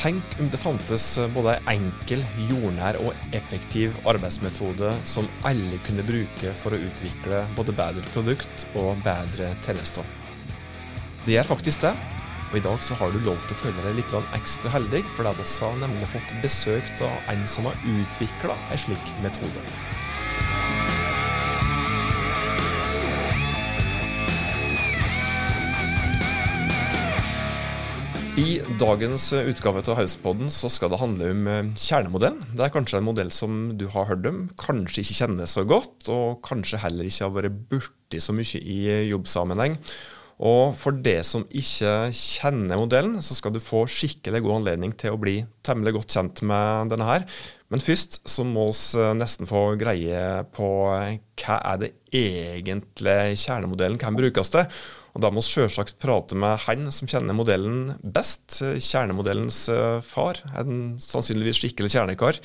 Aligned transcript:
Tenk 0.00 0.38
om 0.40 0.46
det 0.48 0.56
fantes 0.56 1.04
både 1.34 1.58
en 1.58 1.66
enkel, 1.74 2.22
jordnær 2.48 2.96
og 3.02 3.10
effektiv 3.36 3.92
arbeidsmetode 4.08 4.94
som 5.04 5.28
alle 5.44 5.76
kunne 5.84 6.06
bruke 6.08 6.54
for 6.62 6.72
å 6.72 6.78
utvikle 6.80 7.42
både 7.58 7.74
bedre 7.76 8.06
produkt 8.14 8.64
og 8.80 8.94
bedre 9.04 9.50
tjenester. 9.60 10.06
Det 11.26 11.34
gjør 11.34 11.50
faktisk 11.52 11.84
det, 11.84 11.92
og 12.48 12.56
i 12.56 12.64
dag 12.64 12.80
så 12.80 12.96
har 12.96 13.12
du 13.12 13.20
lov 13.26 13.44
til 13.44 13.58
å 13.58 13.60
føle 13.66 13.84
deg 13.90 14.00
litt 14.00 14.18
ekstra 14.40 14.72
heldig, 14.72 15.04
for 15.12 15.28
vi 15.28 15.48
har 15.60 15.80
nemlig 15.84 16.08
fått 16.16 16.32
besøk 16.40 16.94
av 17.04 17.34
en 17.34 17.44
som 17.44 17.68
har 17.68 17.76
utvikla 17.84 18.56
en 18.72 18.86
slik 18.88 19.12
metode. 19.20 19.68
I 28.40 28.60
dagens 28.80 29.32
utgave 29.36 29.82
av 29.84 29.98
Hauspodden 29.98 30.48
så 30.54 30.70
skal 30.72 30.92
det 30.92 31.00
handle 31.02 31.26
om 31.34 31.48
eh, 31.50 31.66
kjernemodellen. 31.76 32.38
Det 32.56 32.62
er 32.64 32.72
kanskje 32.72 33.00
en 33.00 33.04
modell 33.04 33.32
som 33.34 33.58
du 33.76 33.84
har 33.92 34.06
hørt 34.08 34.28
om, 34.30 34.38
kanskje 34.60 35.02
ikke 35.02 35.16
kjenner 35.18 35.50
så 35.50 35.66
godt, 35.68 36.08
og 36.08 36.38
kanskje 36.46 36.80
heller 36.80 37.08
ikke 37.08 37.26
har 37.26 37.34
vært 37.34 37.58
borti 37.68 38.22
så 38.22 38.32
mye 38.32 38.62
i 38.62 38.78
jobbsammenheng. 39.10 39.76
Og 40.40 40.72
for 40.80 40.96
det 41.04 41.18
som 41.28 41.44
ikke 41.52 41.92
kjenner 42.16 42.80
modellen, 42.80 43.18
så 43.20 43.36
skal 43.36 43.52
du 43.52 43.60
få 43.60 43.82
skikkelig 43.90 44.40
god 44.46 44.62
anledning 44.62 44.94
til 44.96 45.12
å 45.12 45.20
bli 45.20 45.42
temmelig 45.66 45.98
godt 45.98 46.16
kjent 46.16 46.40
med 46.48 46.94
denne 46.94 47.10
her. 47.10 47.26
Men 47.68 47.84
først 47.84 48.22
så 48.24 48.46
må 48.46 48.70
vi 48.70 49.02
eh, 49.02 49.12
nesten 49.20 49.50
få 49.50 49.66
greie 49.80 50.46
på 50.56 50.70
eh, 50.94 51.20
hva 51.42 51.60
er 51.74 51.84
det 51.84 51.92
egentlig 52.16 53.36
kjernemodellen 53.42 54.00
kan 54.00 54.16
brukes 54.16 54.54
til. 54.56 54.80
Og 55.14 55.22
Da 55.24 55.30
må 55.32 55.42
vi 55.42 55.48
selvsagt 55.48 55.98
prate 56.02 56.38
med 56.38 56.60
han 56.66 56.90
som 56.94 57.10
kjenner 57.10 57.34
modellen 57.36 57.96
best, 58.00 58.60
kjernemodellens 58.62 59.64
eh, 59.72 60.02
far. 60.06 60.38
En 60.58 60.98
sannsynligvis 61.02 61.62
skikkelig 61.62 61.94
kjernekar. 61.96 62.38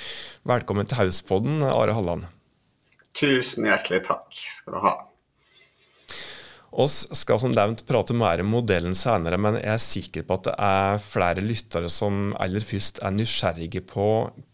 Velkommen 0.50 0.90
til 0.90 0.98
Hauspodden, 1.04 1.62
Are 1.66 1.94
Halland. 1.94 2.26
Tusen 3.16 3.70
hjertelig 3.70 4.02
takk 4.10 4.34
skal 4.34 4.76
du 4.76 4.82
ha. 4.84 4.96
Oss 6.76 7.06
skal 7.16 7.40
som 7.40 7.54
nevnt 7.56 7.86
prate 7.88 8.12
mer 8.18 8.42
om 8.44 8.50
modellen 8.52 8.98
senere, 8.98 9.38
men 9.40 9.56
jeg 9.62 9.72
er 9.72 9.84
sikker 9.84 10.26
på 10.28 10.36
at 10.36 10.50
det 10.50 10.56
er 10.68 11.06
flere 11.06 11.44
lyttere 11.46 11.92
som 11.94 12.34
aller 12.42 12.66
først 12.68 13.00
er 13.06 13.16
nysgjerrige 13.16 13.86
på 13.88 14.08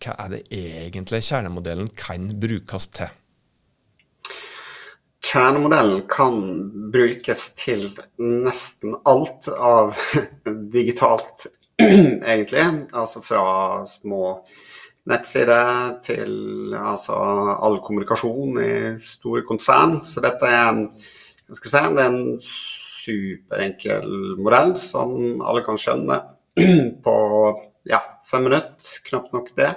hva 0.04 0.18
er 0.28 0.36
det 0.36 0.44
egentlig 0.54 1.24
kjernemodellen 1.32 1.90
kan 1.98 2.30
brukes 2.44 2.92
til. 2.94 3.10
Kjernemodellen 5.32 6.02
kan 6.12 6.42
brukes 6.92 7.42
til 7.56 7.86
nesten 8.20 8.98
alt 9.08 9.48
av 9.48 9.96
digitalt, 10.74 11.46
egentlig. 11.80 12.66
Altså 12.92 13.22
fra 13.24 13.44
små 13.88 14.34
nettsider 15.08 15.94
til 16.04 16.76
altså, 16.76 17.16
all 17.16 17.80
kommunikasjon 17.80 18.60
i 18.60 18.74
store 19.06 19.46
konsern. 19.48 20.02
Så 20.04 20.20
dette 20.26 20.50
er 20.52 20.68
en, 20.74 20.84
si, 21.00 21.72
det 21.72 21.80
er 21.80 22.10
en 22.10 22.36
superenkel 22.44 24.12
modell 24.36 24.76
som 24.84 25.16
alle 25.48 25.64
kan 25.64 25.80
skjønne 25.80 26.18
på 27.08 27.16
ja, 27.88 28.02
fem 28.28 28.50
minutter, 28.50 29.00
knapt 29.08 29.32
nok 29.38 29.48
det. 29.56 29.72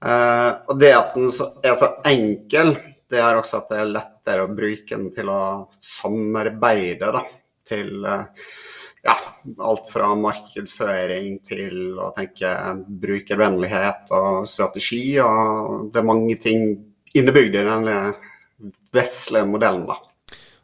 Uh, 0.00 0.56
og 0.72 0.80
det 0.80 0.94
at 0.96 1.12
den 1.12 1.28
er 1.68 1.76
så 1.76 1.90
enkel 2.08 2.78
det 3.10 3.20
gjør 3.20 3.40
også 3.40 3.60
at 3.60 3.72
det 3.72 3.78
er 3.80 3.94
lettere 3.94 4.44
å 4.46 4.52
bruke 4.54 4.96
den 4.96 5.08
til 5.14 5.30
å 5.32 5.40
samarbeide 5.82 7.10
da, 7.16 7.24
til 7.66 8.04
eh, 8.06 8.44
ja, 9.06 9.16
alt 9.66 9.88
fra 9.90 10.10
markedsføring 10.18 11.40
til 11.46 11.98
å 12.00 12.10
tenke 12.16 12.52
brukervennlighet 13.02 14.12
og 14.16 14.46
strategi. 14.50 15.04
Og 15.24 15.90
det 15.92 16.02
er 16.02 16.08
mange 16.10 16.36
ting 16.42 16.68
innebygd 17.16 17.58
i 17.58 17.66
denne 17.66 17.96
vesle 18.94 19.44
modellen. 19.48 19.88
da. 19.88 19.98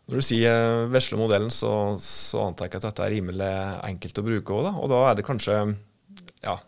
Når 0.07 0.21
du 0.21 0.23
sier 0.23 0.87
vesle 0.93 1.19
modellen, 1.19 1.51
så, 1.51 1.97
så, 2.03 2.45
antar 2.45 2.69
jeg 2.69 2.79
at 2.79 2.91
dette 2.91 3.07
er 3.07 3.15
rimelig 3.17 3.55
enkelt 3.89 4.21
å 4.21 4.27
bruke 4.29 4.61
òg. 4.61 4.69
Og 4.85 4.93
da 4.93 5.03
er 5.09 5.19
det 5.19 5.27
kanskje 5.27 5.57
ja, 6.45 6.59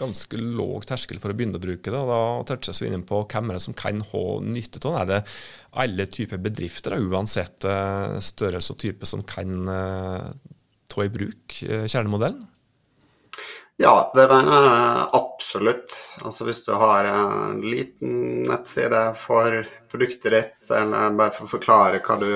ganske 0.00 0.38
låg 0.40 0.86
terskel 0.88 1.20
for 1.22 1.32
å 1.32 1.36
begynne 1.36 1.60
å 1.60 1.62
bruke 1.62 1.92
det. 1.92 1.98
og 1.98 2.10
Da 2.10 2.20
touches 2.48 2.80
vi 2.82 2.90
inn 2.90 3.06
på 3.06 3.22
hvem 3.30 3.50
er 3.50 3.58
det 3.58 3.64
som 3.66 3.76
kan 3.76 4.00
ha 4.12 4.24
nytte 4.44 4.82
av 4.88 4.94
det. 4.94 5.00
Er 5.00 5.10
det 5.10 5.20
alle 5.84 6.06
typer 6.10 6.40
bedrifter, 6.42 6.96
uansett 6.98 7.66
eh, 7.68 8.16
størrelse 8.24 8.74
og 8.74 8.80
type, 8.82 9.08
som 9.08 9.24
kan 9.28 9.68
eh, 9.68 10.30
ta 10.90 11.04
i 11.04 11.12
bruk 11.12 11.60
eh, 11.66 11.86
kjernemodellen? 11.86 12.46
Ja, 13.80 14.10
det 14.12 14.26
mener 14.28 14.66
jeg 14.66 15.04
absolutt. 15.16 15.94
Altså 16.20 16.44
Hvis 16.44 16.64
du 16.66 16.74
har 16.76 17.06
en 17.08 17.62
liten 17.64 18.44
nettside 18.50 19.06
for 19.16 19.62
produktet 19.88 20.34
ditt, 20.34 20.58
eller 20.68 21.16
bare 21.16 21.32
for 21.32 21.46
å 21.46 21.54
forklare 21.54 22.02
hva 22.04 22.18
du 22.20 22.28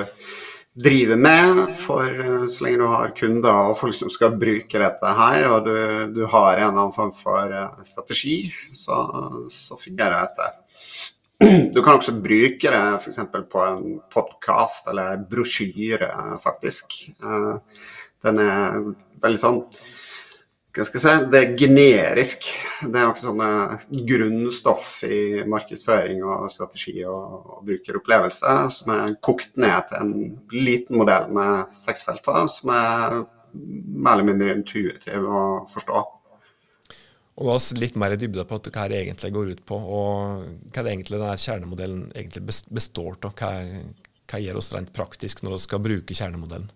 driver 0.74 1.16
med. 1.16 1.62
For 1.78 2.24
eh, 2.24 2.46
så 2.50 2.66
lenge 2.66 2.82
du 2.82 2.88
har 2.90 3.14
kunder 3.16 3.70
og 3.70 3.78
folk 3.78 3.96
som 3.96 4.12
skal 4.12 4.36
bruke 4.40 4.82
dette 4.82 5.14
her, 5.20 5.48
og 5.52 5.68
du, 5.68 5.76
du 6.16 6.24
har 6.30 6.58
en 6.58 6.72
annen 6.72 6.94
form 6.96 7.14
for 7.16 7.54
eh, 7.54 7.80
strategi, 7.88 8.38
så, 8.76 9.00
så 9.52 9.78
fungerer 9.80 10.26
dette. 10.26 10.52
Du 11.74 11.80
kan 11.82 11.98
også 11.98 12.14
bruke 12.22 12.70
det 12.70 12.82
f.eks. 13.00 13.18
på 13.50 13.64
en 13.66 13.98
podkast 14.12 14.86
eller 14.92 15.18
brosjyre, 15.30 16.10
faktisk. 16.42 17.00
Eh, 17.22 17.82
den 18.24 18.40
er 18.40 18.78
veldig 19.24 19.40
sånn 19.40 19.60
hva 20.74 20.82
skal 20.82 20.98
jeg 20.98 21.04
si, 21.04 21.26
det 21.30 21.40
er 21.40 21.52
generisk. 21.58 22.48
Det 22.82 22.98
er 22.98 23.06
noe 23.06 23.20
sånne 23.20 23.50
grunnstoff 24.08 24.88
i 25.06 25.44
markedsføring 25.46 26.24
og 26.26 26.48
strategi 26.50 26.96
og, 27.06 27.36
og 27.54 27.60
brukeropplevelse 27.68 28.56
som 28.74 28.90
er 28.96 29.14
kokt 29.22 29.54
ned 29.60 29.86
til 29.90 30.00
en 30.02 30.12
liten 30.50 30.98
modell 30.98 31.30
med 31.34 31.70
seks 31.78 32.02
felter, 32.08 32.42
som 32.50 32.74
er 32.74 33.20
mer 33.54 34.16
eller 34.16 34.28
mindre 34.32 34.58
intuitiv 34.58 35.30
å 35.30 35.46
forstå. 35.70 36.04
Og 37.34 37.50
oss 37.54 37.72
litt 37.78 37.96
mer 37.98 38.14
i 38.14 38.18
dybde 38.18 38.46
på 38.46 38.58
hva 38.58 38.88
det 38.90 39.00
egentlig 39.00 39.30
går 39.34 39.54
ut 39.54 39.64
på, 39.66 39.78
og 39.78 40.44
hva 40.74 40.82
det 40.82 40.90
egentlig 40.90 41.20
denne 41.20 41.38
kjernemodellen 41.38 42.08
egentlig 42.14 42.46
består 42.74 43.18
av. 43.22 43.34
Hva, 43.38 43.52
hva 44.30 44.42
gjør 44.42 44.58
oss 44.58 44.74
rent 44.74 44.90
praktisk 44.94 45.42
når 45.42 45.56
vi 45.56 45.66
skal 45.68 45.86
bruke 45.86 46.18
kjernemodellen? 46.18 46.70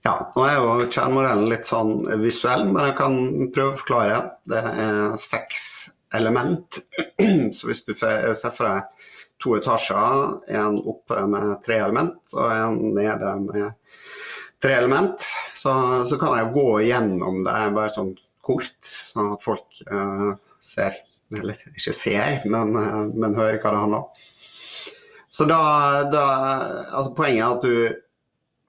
Ja, 0.00 0.14
nå 0.32 0.44
er 0.48 0.54
jo 0.56 0.86
kjernemodellen 0.88 1.48
litt 1.50 1.68
sånn 1.68 2.06
visuell, 2.22 2.64
men 2.70 2.86
jeg 2.88 2.96
kan 2.96 3.16
prøve 3.52 3.74
å 3.74 3.80
forklare. 3.82 4.20
Det 4.48 4.60
er 4.60 5.18
seks 5.20 5.64
element. 6.16 6.80
Så 7.56 7.68
hvis 7.68 7.84
du 7.84 7.92
ser 7.98 8.54
for 8.54 8.64
deg 8.64 9.10
to 9.40 9.56
etasjer, 9.56 10.40
en 10.56 10.80
oppe 10.88 11.20
med 11.28 11.52
tre 11.64 11.78
element 11.84 12.34
og 12.36 12.48
en 12.52 12.80
nede 12.96 13.34
med 13.44 13.70
tre 14.60 14.74
element, 14.76 15.24
så, 15.56 15.72
så 16.08 16.18
kan 16.20 16.36
jeg 16.36 16.50
gå 16.52 16.66
gjennom 16.84 17.38
det 17.46 17.54
bare 17.72 17.92
sånn 17.94 18.10
kort, 18.44 18.76
sånn 18.84 19.32
at 19.32 19.44
folk 19.44 19.80
uh, 19.88 20.34
ser 20.60 20.98
Eller 21.30 21.56
ikke 21.70 21.94
ser, 21.94 22.42
men, 22.50 22.74
uh, 22.76 23.06
men 23.08 23.38
hører 23.38 23.60
hva 23.62 23.72
det 23.72 23.80
handler 23.80 24.02
om. 24.02 24.28
Så 25.30 25.46
da, 25.48 25.60
da 26.10 26.24
altså 26.90 27.14
Poenget 27.16 27.44
er 27.44 27.54
at 27.54 27.64
du 27.64 28.00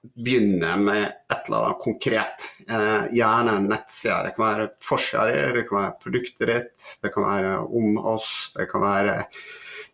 begynne 0.02 0.76
med 0.82 1.04
et 1.04 1.46
eller 1.46 1.66
annet 1.68 1.82
konkret. 1.82 2.46
Eh, 2.68 3.04
gjerne 3.14 3.56
en 3.56 3.68
nettside. 3.70 4.22
Det 4.26 4.34
kan 4.36 4.46
være 4.46 4.68
forsida 4.82 5.52
det 5.54 5.66
kan 5.68 5.78
være 5.78 5.98
produktet 6.02 6.50
ditt, 6.50 6.88
det 7.02 7.12
kan 7.14 7.26
være 7.28 7.52
om 7.62 7.98
oss, 7.98 8.28
det 8.56 8.66
kan 8.70 8.82
være 8.82 9.16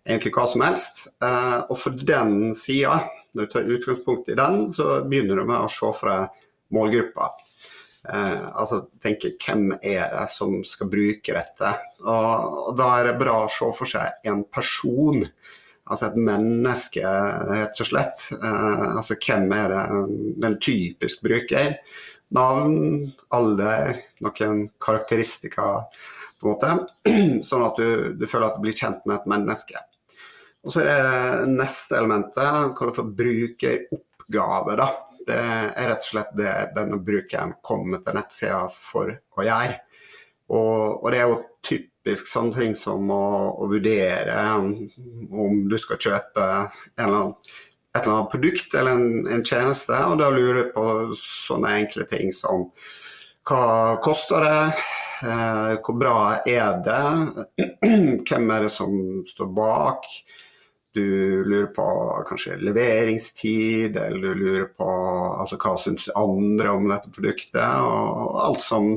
egentlig 0.08 0.32
hva 0.36 0.46
som 0.48 0.64
helst. 0.64 1.02
Eh, 1.20 1.58
og 1.68 1.76
for 1.80 1.98
den 2.12 2.54
sida, 2.56 3.02
når 3.34 3.48
du 3.48 3.52
tar 3.52 3.74
utgangspunkt 3.76 4.32
i 4.32 4.38
den, 4.38 4.62
så 4.72 5.02
begynner 5.04 5.42
du 5.42 5.44
med 5.44 5.60
å 5.60 5.72
se 5.72 5.92
fra 6.00 6.22
målgruppa. 6.74 7.30
Eh, 8.08 8.46
altså 8.56 8.86
tenke 9.04 9.34
hvem 9.36 9.74
er 9.82 10.08
det 10.14 10.28
som 10.32 10.62
skal 10.64 10.88
bruke 10.92 11.36
dette. 11.36 11.74
Og, 12.06 12.62
og 12.70 12.78
da 12.80 12.92
er 12.96 13.10
det 13.10 13.18
bra 13.20 13.42
å 13.44 13.52
se 13.52 13.68
for 13.76 13.90
seg 13.90 14.24
en 14.28 14.46
person 14.48 15.26
Altså 15.88 16.10
et 16.10 16.20
menneske, 16.20 17.02
rett 17.48 17.80
og 17.80 17.88
slett. 17.88 18.28
Eh, 18.36 18.86
altså 18.98 19.16
hvem 19.16 19.52
er 19.56 19.72
det 19.72 19.82
den 20.44 20.58
typisk 20.62 21.24
bruker? 21.24 21.78
Navn, 22.36 23.08
alder, 23.32 24.02
noen 24.24 24.66
karakteristika, 24.84 25.68
på 26.38 26.46
en 26.46 26.52
måte. 26.52 26.74
Sånn 27.48 27.64
at 27.64 27.80
du, 27.80 28.14
du, 28.20 28.26
føler 28.28 28.50
at 28.50 28.58
du 28.58 28.66
blir 28.66 28.76
kjent 28.76 29.06
med 29.08 29.16
et 29.16 29.30
menneske. 29.32 29.80
Og 30.66 30.74
så 30.74 30.84
er 30.84 31.46
neste 31.48 31.96
elementet 31.96 32.74
kaller 32.76 32.96
for 32.96 33.16
brukeroppgave. 33.18 34.78
da. 34.80 34.88
Det 35.28 35.36
er 35.38 35.90
rett 35.90 36.04
og 36.04 36.08
slett 36.08 36.32
det 36.36 36.52
denne 36.76 36.98
brukeren 37.04 37.54
kommer 37.64 38.00
til 38.04 38.16
nettsida 38.16 38.66
for 38.72 39.12
å 39.12 39.44
gjøre. 39.44 39.78
Og, 40.48 41.04
og 41.04 41.12
det 41.12 41.20
er 41.20 41.28
jo 41.28 41.40
typisk 41.64 41.97
typisk 42.08 42.28
sånne 42.30 42.56
ting 42.56 42.76
som 42.76 43.10
å, 43.12 43.24
å 43.60 43.68
vurdere 43.68 44.36
om 44.56 45.64
du 45.68 45.76
skal 45.78 46.00
kjøpe 46.00 46.44
eller 46.96 47.34
et 47.96 48.04
eller 48.04 48.14
annet 48.14 48.30
produkt 48.32 48.74
eller 48.76 48.96
en, 48.96 49.26
en, 49.28 49.44
tjeneste. 49.44 49.96
Og 50.08 50.18
da 50.20 50.30
lurer 50.32 50.62
du 50.62 50.72
på 50.72 50.86
sånne 51.18 51.74
enkle 51.82 52.06
ting 52.08 52.32
som 52.32 52.68
hva 53.48 53.98
koster 54.04 54.44
det? 54.44 54.64
Eh, 55.24 55.76
hvor 55.82 55.96
bra 55.98 56.18
er 56.46 56.80
det? 56.84 57.68
Hvem 58.28 58.52
er 58.54 58.66
det 58.66 58.72
som 58.72 58.92
står 59.28 59.52
bak? 59.56 60.08
Du 60.98 61.44
lurer 61.44 61.68
på 61.74 61.84
kanskje 62.26 62.56
leveringstid, 62.66 63.96
eller 63.96 64.18
du 64.18 64.34
lurer 64.34 64.64
på 64.74 64.88
altså, 65.38 65.58
hva 65.62 65.74
syns 65.78 66.08
andre 66.18 66.72
om 66.74 66.88
dette 66.90 67.12
produktet? 67.14 67.62
Og 67.62 68.38
alt 68.42 68.64
som 68.64 68.88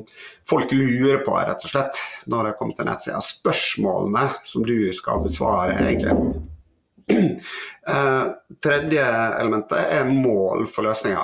folk 0.49 0.73
lurer 0.73 1.21
på, 1.25 1.35
rett 1.37 1.67
og 1.67 1.73
slett, 1.73 1.99
når 2.31 2.49
det 2.49 2.55
kommer 2.59 2.77
til 2.77 2.89
nettsida. 2.89 3.21
Spørsmålene 3.25 4.25
som 4.49 4.65
du 4.65 4.89
skal 4.97 5.21
besvare, 5.27 5.77
egentlig. 5.83 6.17
Eh, 7.91 8.27
tredje 8.61 9.03
elementet 9.41 9.87
er 9.97 10.05
mål 10.07 10.67
for 10.69 10.85
løsninga. 10.85 11.23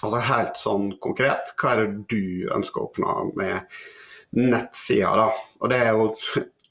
Altså 0.00 0.22
helt 0.24 0.56
sånn 0.56 0.86
konkret, 1.04 1.52
hva 1.60 1.74
er 1.74 1.82
det 1.82 2.06
du 2.08 2.48
ønsker 2.56 2.80
å 2.80 2.86
oppnå 2.88 3.16
med 3.36 3.76
nettsida, 4.40 5.12
da? 5.20 5.26
Og 5.60 5.70
det 5.70 5.82
er 5.84 5.92
jo 5.92 6.08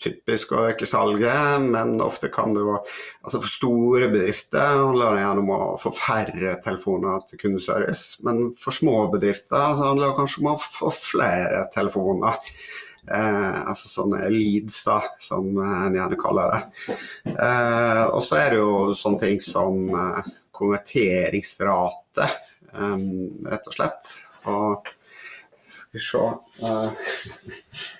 typisk 0.04 0.54
å 0.56 0.66
øke 0.72 0.88
salget, 0.90 1.64
men 1.64 1.98
ofte 2.04 2.32
kan 2.34 2.56
jo 2.56 2.78
altså 2.78 3.42
For 3.42 3.52
store 3.52 4.10
bedrifter 4.12 4.84
handler 4.84 5.16
det 5.16 5.24
gjerne 5.24 5.44
om 5.44 5.54
å 5.56 5.62
få 5.82 5.94
færre 5.96 6.58
telefoner 6.64 7.24
til 7.30 7.42
kundeservice. 7.44 8.20
Men 8.28 8.52
for 8.60 8.76
små 8.76 9.08
bedrifter 9.14 9.76
så 9.76 9.90
handler 9.92 10.10
det 10.10 10.20
kanskje 10.20 10.44
om 10.44 10.54
å 10.54 10.60
få 10.64 10.94
flere 10.96 11.66
telefoner. 11.76 12.40
Eh, 13.10 13.60
altså 13.70 13.90
sånne 13.90 14.28
leads, 14.30 14.84
da, 14.86 15.00
som 15.24 15.48
en 15.64 15.98
gjerne 15.98 16.20
kaller 16.20 16.54
det. 16.54 16.98
Eh, 17.34 18.04
og 18.06 18.22
så 18.26 18.42
er 18.44 18.54
det 18.54 18.62
jo 18.62 18.94
sånne 18.98 19.24
ting 19.24 19.42
som 19.44 19.88
eh, 19.98 20.30
konverteringsrate 20.60 22.28
um, 22.74 23.48
rett 23.48 23.68
og 23.70 23.76
slett. 23.76 24.14
Og 24.50 24.90
skal 25.70 25.98
vi 25.98 26.04
se 26.04 26.24
uh, 26.66 26.90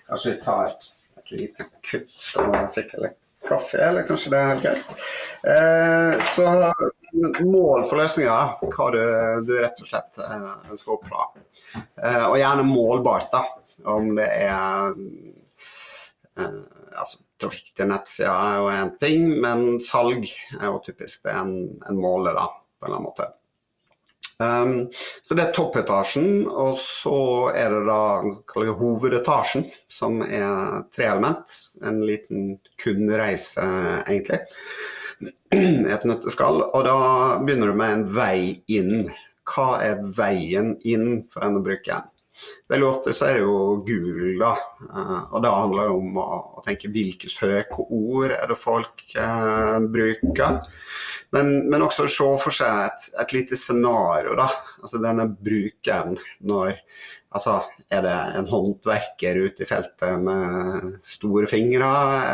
Kanskje 0.08 0.34
vi 0.34 0.40
tar 0.44 0.74
et 1.20 1.34
lite 1.36 1.68
kutt, 1.86 2.14
fikk 2.76 2.96
jeg 2.96 3.06
litt 3.06 3.20
kaffe, 3.50 3.80
eller 3.82 4.06
kanskje 4.08 4.34
det 4.34 4.40
er 4.40 4.50
helt 4.50 4.66
greit. 4.66 5.06
Eh, 5.54 6.26
så 6.36 6.46
mål 7.44 7.86
for 7.90 8.00
løsninger, 8.00 8.52
hva 8.62 8.90
du, 8.94 9.00
du 9.48 9.56
rett 9.58 9.80
og 9.82 9.88
slett 9.90 10.20
uh, 10.22 10.60
ønsker 10.70 10.94
å 10.94 11.00
oppnå. 11.00 11.26
Eh, 11.78 12.26
og 12.28 12.38
gjerne 12.40 12.68
målbart, 12.68 13.32
da. 13.34 13.46
Om 13.90 14.12
det 14.18 14.28
er 14.28 14.94
altså, 16.40 17.22
Trafikk 17.40 17.70
til 17.80 17.88
nettsida 17.88 18.34
er 18.36 18.58
jo 18.60 18.72
én 18.74 18.90
ting, 19.00 19.22
men 19.40 19.78
salg 19.84 20.26
er 20.28 20.66
jo 20.68 20.82
typisk 20.84 21.24
det 21.24 21.36
en, 21.40 21.54
en 21.88 22.00
måler, 22.00 22.36
da, 22.36 22.50
på 22.52 22.84
en 22.84 22.90
eller 22.90 22.98
annen 22.98 23.08
måte. 23.08 23.30
Um, 24.40 24.88
så 25.22 25.36
det 25.36 25.44
er 25.44 25.56
toppetasjen, 25.56 26.46
og 26.48 26.78
så 26.80 27.52
er 27.52 27.74
det 27.76 27.82
da 27.90 28.76
hovedetasjen, 28.80 29.66
som 29.92 30.22
er 30.24 30.86
tre 30.96 31.10
element. 31.12 31.58
En 31.84 32.00
liten 32.08 32.54
kundereise, 32.80 33.66
egentlig. 34.06 34.40
Et 35.52 36.08
nøtteskall. 36.08 36.64
Og 36.70 36.86
da 36.88 37.00
begynner 37.44 37.74
du 37.74 37.82
med 37.82 37.98
en 37.98 38.06
vei 38.16 38.40
inn. 38.72 39.10
Hva 39.50 39.74
er 39.84 40.06
veien 40.16 40.76
inn 40.88 41.26
for 41.28 41.44
denne 41.44 41.64
brukeren? 41.66 42.08
Veldig 42.70 42.88
ofte 42.88 43.14
så 43.16 43.28
er 43.30 43.40
det 43.40 43.44
jo 43.46 43.60
Google, 43.88 44.34
da. 44.40 44.54
Uh, 44.86 45.22
og 45.34 45.44
da 45.46 45.54
handler 45.56 45.90
det 45.90 45.98
om 45.98 46.20
å 46.22 46.64
tenke 46.66 46.92
hvilke 46.94 47.32
søkeord 47.32 48.36
er 48.36 48.50
det 48.52 48.60
folk 48.60 49.06
eh, 49.18 49.78
bruker. 49.92 50.60
Men, 51.36 51.54
men 51.70 51.86
også 51.86 52.08
se 52.10 52.28
for 52.42 52.56
seg 52.56 52.88
et, 52.88 53.08
et 53.24 53.36
lite 53.38 53.58
scenario, 53.60 54.36
da. 54.40 54.50
Altså 54.84 55.02
denne 55.04 55.30
brukeren 55.30 56.18
når 56.40 56.78
Altså, 57.30 57.60
er 57.94 58.02
det 58.02 58.14
en 58.40 58.48
håndverker 58.50 59.38
ute 59.38 59.62
i 59.62 59.68
feltet 59.70 60.22
med 60.24 60.96
store 61.06 61.46
fingre, 61.48 61.90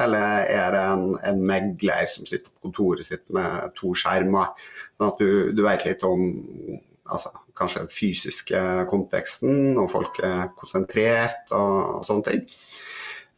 eller 0.05 0.45
er 0.47 0.69
det 0.71 0.83
en, 0.93 1.03
en, 1.19 1.41
megler 1.43 2.07
som 2.07 2.23
sitter 2.29 2.47
på 2.47 2.69
kontoret 2.69 3.03
sitt 3.03 3.25
med 3.35 3.73
to 3.75 3.91
skjermer? 3.91 4.53
Sånn 4.95 5.09
at 5.09 5.19
du, 5.19 5.51
du 5.51 5.59
vet 5.65 5.83
litt 5.83 6.05
om 6.07 6.23
altså, 7.11 7.31
kanskje 7.57 7.85
fysiske 7.93 8.61
konteksten, 8.89 9.75
og 9.79 9.91
folk 9.93 10.19
er 10.23 10.49
konsentrert 10.57 11.53
og, 11.55 11.99
og 11.99 12.07
sånne 12.07 12.29
ting. 12.29 12.45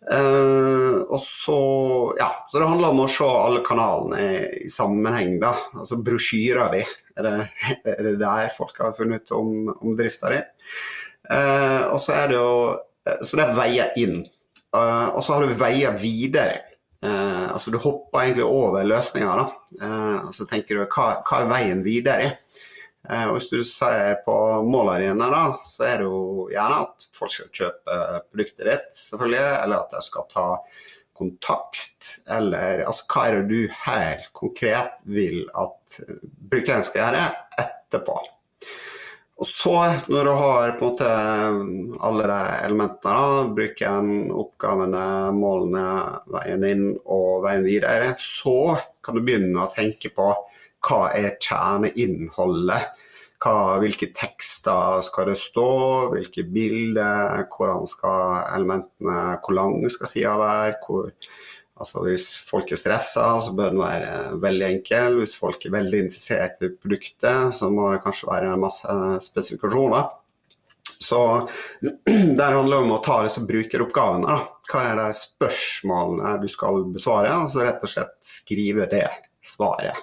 Uh, 0.07 1.03
og 1.11 1.19
så, 1.19 1.57
ja, 2.19 2.29
så 2.47 2.61
det 2.61 2.67
handler 2.69 2.93
om 2.93 3.01
å 3.03 3.09
se 3.11 3.25
alle 3.27 3.63
kanalene 3.65 4.19
i, 4.21 4.37
i 4.67 4.71
sammenheng. 4.71 5.35
da, 5.41 5.51
altså 5.75 5.99
Brosjyra 5.99 6.69
di, 6.71 6.83
er 7.17 7.27
er 7.91 8.03
det 8.05 8.15
der 8.21 8.53
folk 8.55 8.77
har 8.79 8.95
funnet 8.95 9.25
ut 9.25 9.35
om, 9.35 9.51
om 9.75 9.97
drifta 9.99 10.31
di? 10.31 10.39
Uh, 11.27 11.91
og 11.91 11.99
så 11.99 12.15
er 12.15 12.29
det 12.31 12.37
jo 12.37 12.51
Så 13.23 13.37
det 13.39 13.45
er 13.45 13.55
veier 13.55 13.93
inn. 13.99 14.17
Uh, 14.75 15.15
og 15.15 15.21
så 15.23 15.33
har 15.33 15.43
du 15.43 15.53
veier 15.59 15.93
videre. 15.95 16.63
altså 16.99 17.71
Du 17.71 17.77
hopper 17.79 18.25
egentlig 18.25 18.43
over 18.43 18.83
løsninga. 18.83 19.35
da, 19.39 19.87
og 20.27 20.33
så 20.35 20.43
tenker 20.49 20.75
du 20.75 20.81
hva, 20.83 21.05
hva 21.23 21.39
er 21.39 21.47
veien 21.47 21.83
videre? 21.85 22.25
Eh, 22.27 22.57
og 23.07 23.37
hvis 23.37 23.49
du 23.51 23.61
ser 23.63 24.17
på 24.25 24.35
målarena, 24.67 25.29
da, 25.31 25.43
så 25.67 25.85
er 25.87 26.01
det 26.01 26.07
jo 26.09 26.47
gjerne 26.51 26.83
at 26.83 27.07
folk 27.15 27.31
skal 27.31 27.51
kjøpe 27.55 27.97
produktet 28.27 28.67
ditt, 28.67 28.87
selvfølgelig, 28.99 29.45
eller 29.63 29.77
at 29.79 29.95
de 29.95 30.01
skal 30.03 30.27
ta 30.33 30.47
kontakt, 31.17 32.17
eller 32.29 32.83
altså 32.85 33.05
hva 33.09 33.27
er 33.27 33.37
det 33.39 33.45
du 33.49 33.77
helt 33.87 34.31
konkret 34.37 34.99
vil 35.09 35.45
at 35.57 36.01
brukeren 36.51 36.85
skal 36.85 37.07
gjøre 37.07 37.23
etterpå. 37.63 38.17
Og 39.37 39.45
så, 39.45 39.75
når 40.09 40.25
du 40.25 40.31
har 40.33 40.71
på 40.79 40.87
en 40.87 40.91
måte 40.91 41.07
alle 42.07 42.29
de 42.29 42.37
elementene, 42.65 43.17
da, 43.17 43.41
brukeren, 43.59 44.11
oppgavene, 44.33 45.03
målene, 45.37 45.83
veien 46.33 46.65
inn 46.65 46.85
og 47.05 47.43
veien 47.45 47.65
videre, 47.67 48.15
så 48.17 48.79
kan 49.05 49.17
du 49.17 49.21
begynne 49.21 49.61
å 49.61 49.69
tenke 49.73 50.09
på 50.13 50.31
hva 50.87 51.09
er 51.15 51.35
kjerneinnholdet? 51.43 53.03
Hva, 53.43 53.77
hvilke 53.83 54.09
tekster 54.17 55.03
skal 55.05 55.29
det 55.29 55.37
stå, 55.37 55.67
hvilke 56.15 56.41
bilder, 56.49 57.43
hvordan 57.53 57.85
skal 57.89 58.47
elementene, 58.55 59.19
hvor 59.43 59.57
lang 59.57 59.83
skal 59.93 60.09
sida 60.09 60.33
være? 60.41 60.79
Hvor, 60.81 61.11
altså 61.77 62.01
hvis 62.07 62.31
folk 62.47 62.73
er 62.73 62.81
stressa, 62.81 63.27
så 63.45 63.53
bør 63.57 63.75
den 63.75 63.83
være 63.83 64.39
veldig 64.41 64.69
enkel. 64.71 65.19
Hvis 65.21 65.37
folk 65.37 65.67
er 65.67 65.75
veldig 65.77 66.05
interessert 66.07 66.65
i 66.65 66.71
produktet, 66.73 67.53
så 67.59 67.69
må 67.69 67.91
det 67.93 68.01
kanskje 68.07 68.31
være 68.31 68.57
masse 68.63 68.97
spesifikasjoner. 69.29 70.09
Så 70.97 71.21
der 72.39 72.57
handler 72.57 72.73
det 72.73 72.83
om 72.87 72.97
å 72.97 73.01
ta 73.05 73.21
disse 73.27 73.45
brukeroppgavene. 73.45 74.33
Da. 74.33 74.49
Hva 74.67 74.83
er 74.89 75.01
de 75.03 75.07
spørsmålene 75.21 76.37
du 76.41 76.49
skal 76.51 76.87
besvare? 76.89 77.37
Og 77.37 77.53
så 77.53 77.67
rett 77.67 77.85
og 77.85 77.91
slett 77.91 78.17
skrive 78.25 78.89
det 78.89 79.05
svaret. 79.45 80.01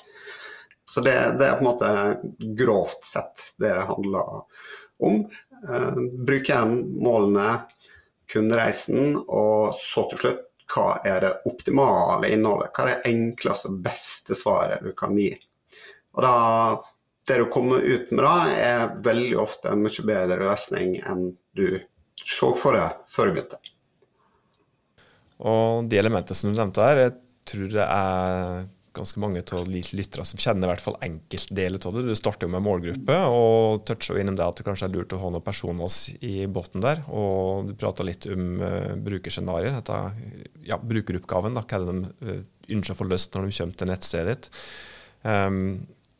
Så 0.94 1.02
det, 1.02 1.14
det, 1.40 1.46
er 1.48 1.56
på 1.58 1.64
en 1.64 1.70
måte 1.72 1.88
grovt 2.54 3.02
sett 3.08 3.48
det 3.58 3.72
det 3.74 3.86
handler 3.88 4.28
om. 5.02 5.24
Eh, 5.66 6.76
målene, 6.78 7.48
kundereisen, 8.30 9.16
og 9.26 9.74
så 9.74 10.04
til 10.12 10.20
slutt 10.20 10.44
hva 10.74 11.00
er 11.06 11.18
det 11.24 11.32
optimale 11.50 12.30
innholdet? 12.32 12.70
Hva 12.72 12.84
er 12.84 12.92
det 12.92 13.10
enkleste 13.10 13.72
og 13.72 13.80
beste 13.84 14.38
svaret 14.38 14.86
du 14.86 14.94
kan 14.96 15.18
gi? 15.18 15.32
Og 16.14 16.22
da, 16.22 16.36
Det 17.26 17.38
du 17.40 17.46
kommer 17.48 17.80
ut 17.80 18.10
med 18.12 18.20
da, 18.24 18.34
er 18.52 18.96
veldig 19.02 19.36
ofte 19.40 19.70
en 19.72 19.82
mye 19.82 20.02
bedre 20.04 20.36
løsning 20.44 20.98
enn 21.00 21.30
du 21.56 21.80
så 22.20 22.50
for 22.56 22.76
deg 22.76 22.98
før 23.08 23.30
du 23.30 23.34
begynte. 23.34 23.60
Og 25.40 25.88
de 25.88 25.98
elementene 25.98 26.36
som 26.36 26.52
du 26.52 26.60
nevnte 26.60 26.84
her, 26.84 27.00
jeg 27.00 27.14
tror 27.48 27.70
det 27.72 27.86
er 27.86 28.66
ganske 28.94 29.20
mange 29.22 29.42
av 29.56 29.66
lyttere 29.68 30.24
som 30.26 30.40
kjenner 30.40 30.68
i 30.68 30.72
hvert 30.72 30.82
fall 30.84 30.96
enkeltdeler 31.04 31.86
av 31.88 31.96
det. 31.96 32.04
Du 32.06 32.14
starter 32.18 32.46
jo 32.46 32.52
med 32.54 32.64
målgruppe 32.64 33.16
og 33.32 33.82
toucher 33.88 34.20
innom 34.20 34.36
det 34.38 34.46
at 34.46 34.60
det 34.60 34.66
kanskje 34.66 34.88
er 34.88 34.94
lurt 34.94 35.14
å 35.16 35.20
ha 35.22 35.32
noen 35.34 35.44
personer 35.44 35.90
i 36.24 36.46
båten 36.50 36.84
der. 36.84 37.02
Og 37.10 37.70
du 37.70 37.74
prata 37.78 38.06
litt 38.06 38.28
om 38.30 38.62
uh, 38.62 38.94
brukerscenarioer. 39.04 39.82
Ja, 40.66 40.78
brukeroppgaven. 40.78 41.58
Da, 41.58 41.64
hva 41.66 41.80
er 41.80 41.84
det 41.84 41.96
de 41.98 42.30
uh, 42.30 42.78
ønsker 42.78 42.94
å 42.94 43.00
få 43.02 43.08
løst 43.10 43.34
når 43.34 43.48
de 43.48 43.58
kommer 43.58 43.82
til 43.82 43.92
nettstedet 43.92 44.32
ditt. 44.34 44.48
Um, 45.24 45.60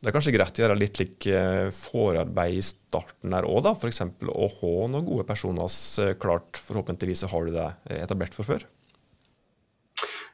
det 0.03 0.11
er 0.11 0.17
kanskje 0.19 0.35
greit 0.35 0.59
å 0.59 0.65
gjøre 0.65 0.77
litt 0.77 0.99
like 1.01 1.41
uh, 1.41 1.71
forarbeid 1.73 2.59
i 2.59 2.63
starten 2.65 3.33
her 3.33 3.47
òg, 3.49 3.71
f.eks. 3.71 4.03
å 4.29 4.51
ha 4.59 4.77
noen 4.91 5.07
gode 5.07 5.25
personer 5.31 6.13
klart. 6.21 6.61
Forhåpentligvis 6.67 7.25
har 7.31 7.47
du 7.47 7.55
det 7.55 7.69
etablert 8.03 8.35
for 8.37 8.51
før. 8.51 8.67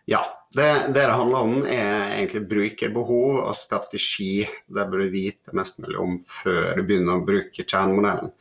Ja. 0.09 0.25
Det, 0.51 0.67
det, 0.91 1.05
handler 1.07 1.45
om, 1.45 1.53
er 1.63 2.17
egentlig 2.17 2.41
brukerbehov 2.49 3.37
og 3.39 3.55
strategi. 3.55 4.43
Det 4.67 4.83
bør 4.91 5.05
du 5.05 5.13
vite 5.13 5.55
mest 5.55 5.79
mulig 5.79 5.99
om 6.01 6.17
før 6.27 6.75
du 6.75 6.83
begynner 6.83 7.21
å 7.21 7.25
bruke 7.27 7.63
kjernemodellen. 7.63 8.33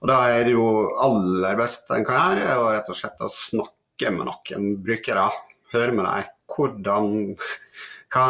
Og 0.00 0.08
Da 0.08 0.18
er 0.30 0.46
det 0.46 0.54
jo 0.54 0.68
aller 1.02 1.58
beste 1.58 1.96
en 1.96 2.06
kan 2.06 2.38
gjøre, 2.38 2.52
er 2.54 2.76
rett 2.76 2.92
og 2.92 2.98
slett 3.00 3.26
å 3.26 3.32
snakke 3.34 4.12
med 4.14 4.30
noen 4.30 4.70
brukere. 4.84 5.26
Høre 5.74 5.96
med 5.96 6.06
deg 6.06 6.30
hvordan 6.50 7.10
hva, 8.10 8.24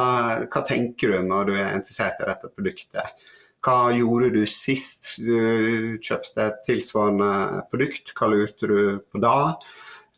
hva, 0.44 0.62
tenker 0.68 1.14
du 1.14 1.28
når 1.28 1.46
du 1.48 1.54
er 1.56 1.76
interessert 1.76 2.20
i 2.20 2.28
dette 2.28 2.50
produktet? 2.52 3.22
Hva 3.64 3.92
gjorde 3.92 4.32
du 4.32 4.42
sist 4.48 5.18
du 5.20 6.00
kjøpte 6.00 6.46
et 6.46 6.60
tilsvarende 6.66 7.62
produkt? 7.72 8.12
Hva 8.16 8.28
lurte 8.32 8.68
du 8.68 8.80
på 9.12 9.20
da? 9.20 9.56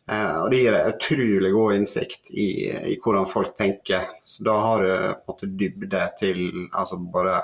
Eh, 0.09 0.37
og 0.41 0.49
Det 0.51 0.59
gir 0.59 0.75
deg 0.75 0.89
utrolig 0.95 1.51
god 1.53 1.75
innsikt 1.77 2.31
i, 2.31 2.47
i, 2.91 2.95
hvordan 2.99 3.29
folk 3.29 3.55
tenker. 3.59 4.09
Så 4.23 4.43
Da 4.43 4.57
har 4.65 4.83
du 4.83 4.89
på 4.91 5.13
en 5.13 5.29
måte 5.31 5.51
dybde 5.59 6.07
til 6.19 6.43
altså 6.71 6.99
bare 6.99 7.39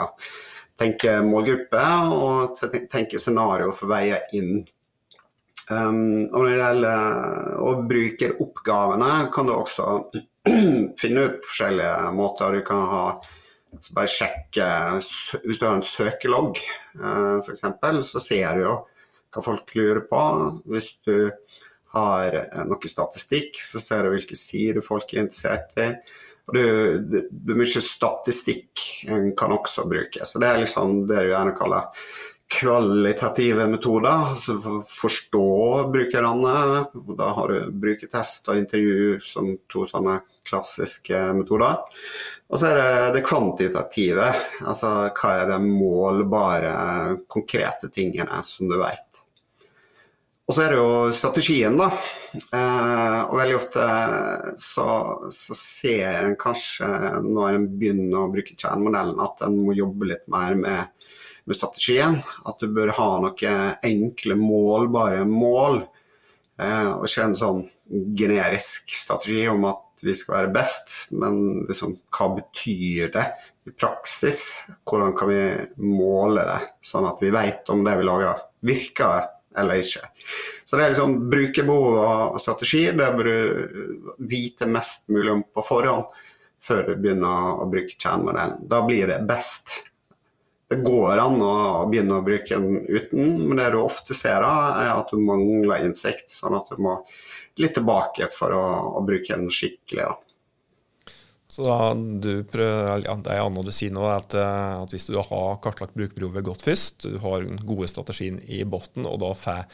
tenke 0.80 1.20
målgruppe 1.28 1.86
og 2.16 2.60
tenke 2.92 3.20
scenario 3.20 3.72
for 3.76 3.92
veier 3.92 4.28
inn. 4.36 4.62
Um, 5.70 6.30
og 6.34 6.40
når 6.42 6.48
det 6.48 6.56
gjelder 6.58 7.58
å 7.62 7.74
bruke 7.86 8.30
oppgavene, 8.42 9.10
kan 9.34 9.50
du 9.50 9.54
også 9.54 9.90
finne 11.02 11.26
ut 11.28 11.44
forskjellige 11.46 12.14
måter. 12.16 12.58
Du 12.58 12.66
kan 12.66 12.88
ha 12.90 13.04
altså 13.70 13.94
bare 13.94 14.10
sjekke 14.10 14.70
Hvis 15.44 15.60
du 15.60 15.68
har 15.68 15.76
en 15.76 15.86
søkelogg, 15.86 16.58
uh, 16.98 17.38
eh, 17.38 17.44
f.eks., 17.44 17.68
så 18.10 18.24
ser 18.24 18.58
du 18.58 18.66
jo 18.66 18.76
hva 19.30 19.46
folk 19.46 19.76
lurer 19.78 20.02
på. 20.10 20.24
Hvis 20.74 20.96
du 21.06 21.30
har 21.96 22.40
eh, 22.44 22.64
noe 22.70 22.92
statistikk, 22.92 23.60
så 23.64 23.82
ser 23.84 24.06
du 24.06 24.16
hvilke 24.16 24.38
sider 24.40 24.86
folk 24.86 25.14
er 25.14 25.26
interessert 25.26 25.78
i. 25.80 25.92
Og 26.50 26.56
du, 26.58 27.20
er 27.22 27.58
mye 27.60 27.84
statistikk 27.86 28.84
kan 29.38 29.52
også 29.54 29.86
bruke. 29.86 30.26
Så 30.26 30.42
det 30.42 30.50
er 30.50 30.64
liksom 30.64 31.04
det 31.10 31.22
du 31.22 31.30
gjerne 31.30 31.54
kaller 31.58 31.92
kvalitative 32.50 33.68
metoder. 33.70 34.10
altså 34.32 34.82
Forstå 34.90 35.92
brukerne. 35.94 36.86
Da 37.18 37.30
har 37.38 37.54
du 37.54 37.72
brukertest 37.72 38.50
og 38.50 38.58
intervju 38.58 39.20
som 39.22 39.54
to 39.70 39.86
sånne 39.90 40.20
klassiske 40.50 41.20
metoder. 41.38 41.78
Og 42.50 42.58
så 42.58 42.72
er 42.72 42.80
det 42.80 43.20
det 43.20 43.26
kvantitative. 43.28 44.32
Altså 44.66 44.94
hva 45.14 45.36
er 45.44 45.54
det 45.54 45.62
målbare, 45.68 46.74
konkrete 47.30 47.92
tingene 47.94 48.42
som 48.46 48.72
du 48.72 48.80
vet. 48.82 49.09
Og 50.50 50.56
så 50.58 50.64
er 50.64 50.72
det 50.74 50.80
jo 50.80 50.94
strategien, 51.14 51.76
da. 51.78 51.92
Eh, 52.34 53.20
og 53.30 53.36
veldig 53.38 53.58
ofte 53.60 53.84
så, 54.58 54.88
så, 55.30 55.58
ser 55.58 56.24
en 56.24 56.34
kanskje 56.42 56.90
når 57.22 57.52
en 57.54 57.68
begynner 57.78 58.24
å 58.24 58.32
bruke 58.34 58.56
kjernemodellen, 58.58 59.22
at 59.22 59.46
en 59.46 59.60
må 59.62 59.78
jobbe 59.78 60.10
litt 60.10 60.26
mer 60.34 60.58
med, 60.58 60.90
med, 61.46 61.54
strategien. 61.54 62.18
At 62.50 62.58
du 62.58 62.74
bør 62.74 62.96
ha 62.98 63.08
noen 63.28 63.78
enkle, 63.92 64.40
målbare 64.42 65.22
mål. 65.30 65.84
Eh, 66.58 66.90
og 66.96 67.06
ikke 67.06 67.30
en 67.30 67.40
sånn 67.46 67.64
generisk 68.18 68.90
strategi 68.90 69.46
om 69.54 69.70
at 69.70 69.86
vi 70.02 70.18
skal 70.18 70.40
være 70.40 70.54
best, 70.56 70.94
men 71.14 71.68
liksom, 71.70 72.00
hva 72.16 72.34
betyr 72.40 73.14
det 73.14 73.32
i 73.70 73.78
praksis? 73.78 74.64
Hvordan 74.82 75.14
kan 75.14 75.30
vi 75.30 75.44
måle 75.86 76.42
det, 76.56 76.62
sånn 76.90 77.06
at 77.06 77.22
vi 77.22 77.36
vet 77.38 77.70
om 77.70 77.86
det 77.86 78.00
vi 78.02 78.10
lager 78.10 78.48
virker 78.66 79.36
eller 79.58 79.82
ikke. 79.82 80.06
Så 80.66 80.78
det 80.78 80.86
er 80.86 80.94
liksom 80.94 81.16
brukerbehov 81.32 82.00
og 82.04 82.42
strategi. 82.42 82.84
Det 82.96 83.12
bør 83.18 83.30
du 83.30 84.18
vite 84.30 84.70
mest 84.70 85.08
mulig 85.10 85.32
om 85.34 85.46
på 85.54 85.66
forhånd 85.66 86.10
før 86.64 86.90
du 86.90 86.96
begynner 87.00 87.62
å 87.64 87.68
bruke 87.72 87.96
kjernemodellen. 87.96 88.66
Da 88.70 88.82
blir 88.86 89.08
det 89.10 89.22
best. 89.30 89.80
Det 90.70 90.84
går 90.86 91.18
an 91.18 91.42
å 91.42 91.54
begynne 91.90 92.20
å 92.20 92.26
bruke 92.26 92.54
den 92.60 92.84
uten, 92.86 93.40
men 93.48 93.58
det 93.58 93.72
du 93.74 93.80
ofte 93.82 94.14
ser 94.14 94.44
da, 94.46 94.54
er 94.84 94.92
at 94.94 95.10
du 95.10 95.18
mangler 95.18 95.86
innsikt. 95.88 96.30
Sånn 96.30 96.58
at 96.60 96.70
du 96.70 96.84
må 96.84 97.00
litt 97.60 97.74
tilbake 97.80 98.30
for 98.36 98.54
å, 98.54 98.66
å 99.00 99.06
bruke 99.08 99.34
den 99.34 99.50
skikkelig. 99.50 100.06
da. 100.06 100.29
Så 101.60 101.66
da 101.68 101.92
du 102.24 102.46
prøver, 102.48 103.02
ja, 103.04 103.14
Det 103.20 103.34
er 103.36 103.42
annet 103.44 103.68
du 103.68 103.74
sier 103.76 103.92
nå, 103.92 104.06
at, 104.08 104.32
eh, 104.32 104.76
at 104.80 104.94
hvis 104.96 105.10
du 105.10 105.18
har 105.20 105.58
kartlagt 105.60 105.98
brukerbehovet 105.98 106.46
godt 106.48 106.62
først, 106.64 107.04
du 107.04 107.18
har 107.20 107.44
den 107.44 107.60
gode 107.68 107.90
strategien 107.92 108.38
i 108.48 108.62
bunnen, 108.64 109.04
og 109.04 109.20
da 109.20 109.34
får 109.36 109.66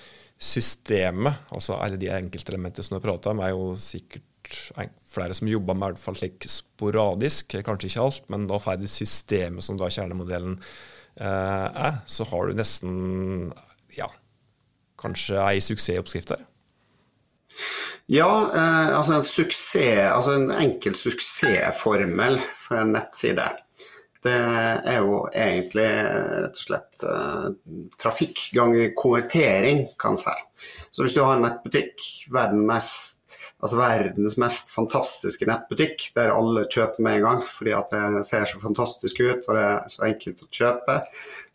systemet, 0.41 1.45
altså 1.53 1.77
alle 1.77 1.99
de 2.01 2.09
enkeltelementene 2.09 2.83
som 2.87 2.95
du 2.95 2.97
har 2.97 3.05
prata 3.05 3.35
om, 3.35 3.43
er 3.45 3.53
jo 3.53 3.75
sikkert 3.77 4.25
flere 5.13 5.37
som 5.37 5.49
jobber 5.49 5.77
med 5.77 5.85
i 5.85 5.93
hvert 5.93 6.03
fall 6.07 6.17
slik 6.17 6.49
sporadisk, 6.49 7.53
kanskje 7.69 7.91
ikke 7.91 8.07
alt, 8.07 8.25
men 8.33 8.49
da 8.49 8.59
får 8.65 8.81
du 8.81 8.89
systemet 8.89 9.65
som 9.69 9.77
da 9.77 9.91
kjernemodellen 9.93 10.57
eh, 10.57 11.69
er, 11.85 12.01
så 12.09 12.25
har 12.33 12.49
du 12.49 12.57
nesten 12.57 13.53
ja, 13.93 14.09
kanskje 14.97 15.37
ei 15.37 15.61
suksessoppskrift 15.61 16.33
der. 16.33 16.49
Ja, 18.05 18.51
eh, 18.53 18.97
altså 18.97 19.15
en 19.15 19.23
suksess, 19.25 20.11
altså 20.13 20.35
en 20.37 20.51
enkel 20.53 20.93
suksessformel 20.97 22.37
for 22.67 22.77
en 22.83 22.93
nettside. 22.93 23.47
Det 24.25 24.33
er 24.33 24.99
jo 25.01 25.23
egentlig 25.33 25.85
rett 25.85 26.57
og 26.57 26.61
slett 26.61 27.05
eh, 27.05 27.47
trafikk 28.01 28.47
ganger 28.57 28.93
konvertering, 28.97 29.87
kan 30.01 30.17
en 30.17 30.21
si. 30.21 30.35
Så 30.93 31.05
hvis 31.05 31.17
du 31.17 31.23
har 31.23 31.37
en 31.37 31.45
nettbutikk, 31.47 32.05
verden 32.33 32.65
mest, 32.69 33.14
altså 33.65 33.79
verdens 33.79 34.37
mest 34.41 34.69
fantastiske 34.73 35.47
nettbutikk, 35.49 36.09
der 36.15 36.33
alle 36.33 36.67
kjøper 36.71 37.01
med 37.05 37.19
en 37.19 37.25
gang 37.25 37.41
fordi 37.49 37.73
at 37.75 37.93
det 37.93 38.25
ser 38.29 38.45
så 38.49 38.61
fantastisk 38.61 39.23
ut 39.23 39.47
og 39.47 39.57
det 39.57 39.65
er 39.65 39.89
så 39.93 40.05
enkelt 40.09 40.45
å 40.45 40.51
kjøpe, 40.53 40.99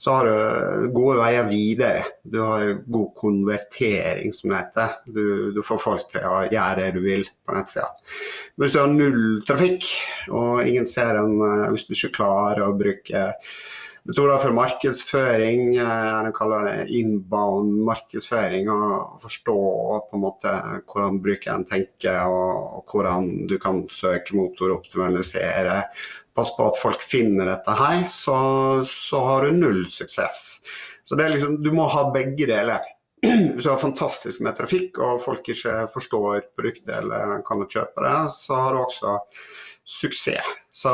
så 0.00 0.14
har 0.16 0.28
du 0.28 0.86
gode 0.96 1.18
veier 1.20 1.44
videre. 1.44 2.04
Du 2.24 2.38
har 2.40 2.70
god 2.88 3.10
konvertering, 3.20 4.32
som 4.32 4.48
det 4.48 4.62
heter. 4.62 4.94
Du, 5.04 5.50
du 5.52 5.60
får 5.66 5.82
folk 5.82 6.06
til 6.08 6.24
å 6.24 6.38
gjøre 6.48 6.78
det 6.78 6.94
du 6.96 7.02
vil 7.04 7.26
på 7.44 7.56
nettsida. 7.56 7.90
Hvis 8.56 8.72
du 8.72 8.80
har 8.80 8.94
null 8.94 9.42
trafikk, 9.44 9.84
og 10.32 10.64
ingen 10.64 10.88
ser 10.88 11.20
en 11.20 11.36
eh, 11.44 11.68
Hvis 11.74 11.84
du 11.84 11.92
ikke 11.92 12.14
klarer 12.22 12.64
å 12.64 12.78
bruke 12.80 13.26
metoder 14.08 14.38
for 14.42 14.54
markedsføring, 14.56 15.74
eh, 15.76 16.20
jeg 16.26 16.34
kaller 16.36 16.68
det 16.68 16.96
inbound 17.00 17.80
markedsføring, 17.88 18.70
og 18.72 19.20
forstå 19.22 19.56
på 20.10 20.18
en 20.18 20.24
måte 20.24 20.54
hvordan 20.90 21.20
brukeren 21.24 21.66
tenker, 21.68 22.22
og, 22.26 22.80
og 22.80 22.94
hvordan 22.94 23.30
du 23.50 23.58
kan 23.62 23.84
søke 23.92 24.36
motor, 24.38 24.76
optimalisere. 24.78 25.84
pass 26.34 26.52
på 26.56 26.68
at 26.70 26.78
folk 26.78 27.02
finner 27.02 27.48
dette 27.50 27.74
her, 27.74 28.04
så, 28.08 28.38
så 28.86 29.20
har 29.26 29.44
du 29.44 29.56
null 29.56 29.84
suksess. 29.90 30.60
Så 31.04 31.18
liksom, 31.18 31.62
Du 31.62 31.72
må 31.74 31.88
ha 31.90 32.06
begge 32.14 32.46
deler. 32.46 32.86
Hvis 33.20 33.64
du 33.64 33.68
har 33.68 33.80
fantastisk 33.82 34.40
med 34.40 34.56
trafikk 34.56 34.98
og 35.02 35.18
folk 35.20 35.48
ikke 35.52 35.88
forstår 35.92 36.46
produktet 36.56 36.94
eller 37.02 37.42
kan 37.44 37.66
kjøpe 37.66 38.04
det, 38.06 38.14
så 38.32 38.60
har 38.62 38.76
du 38.76 38.80
også 38.84 39.16
suksess. 39.90 40.54
Så, 40.72 40.92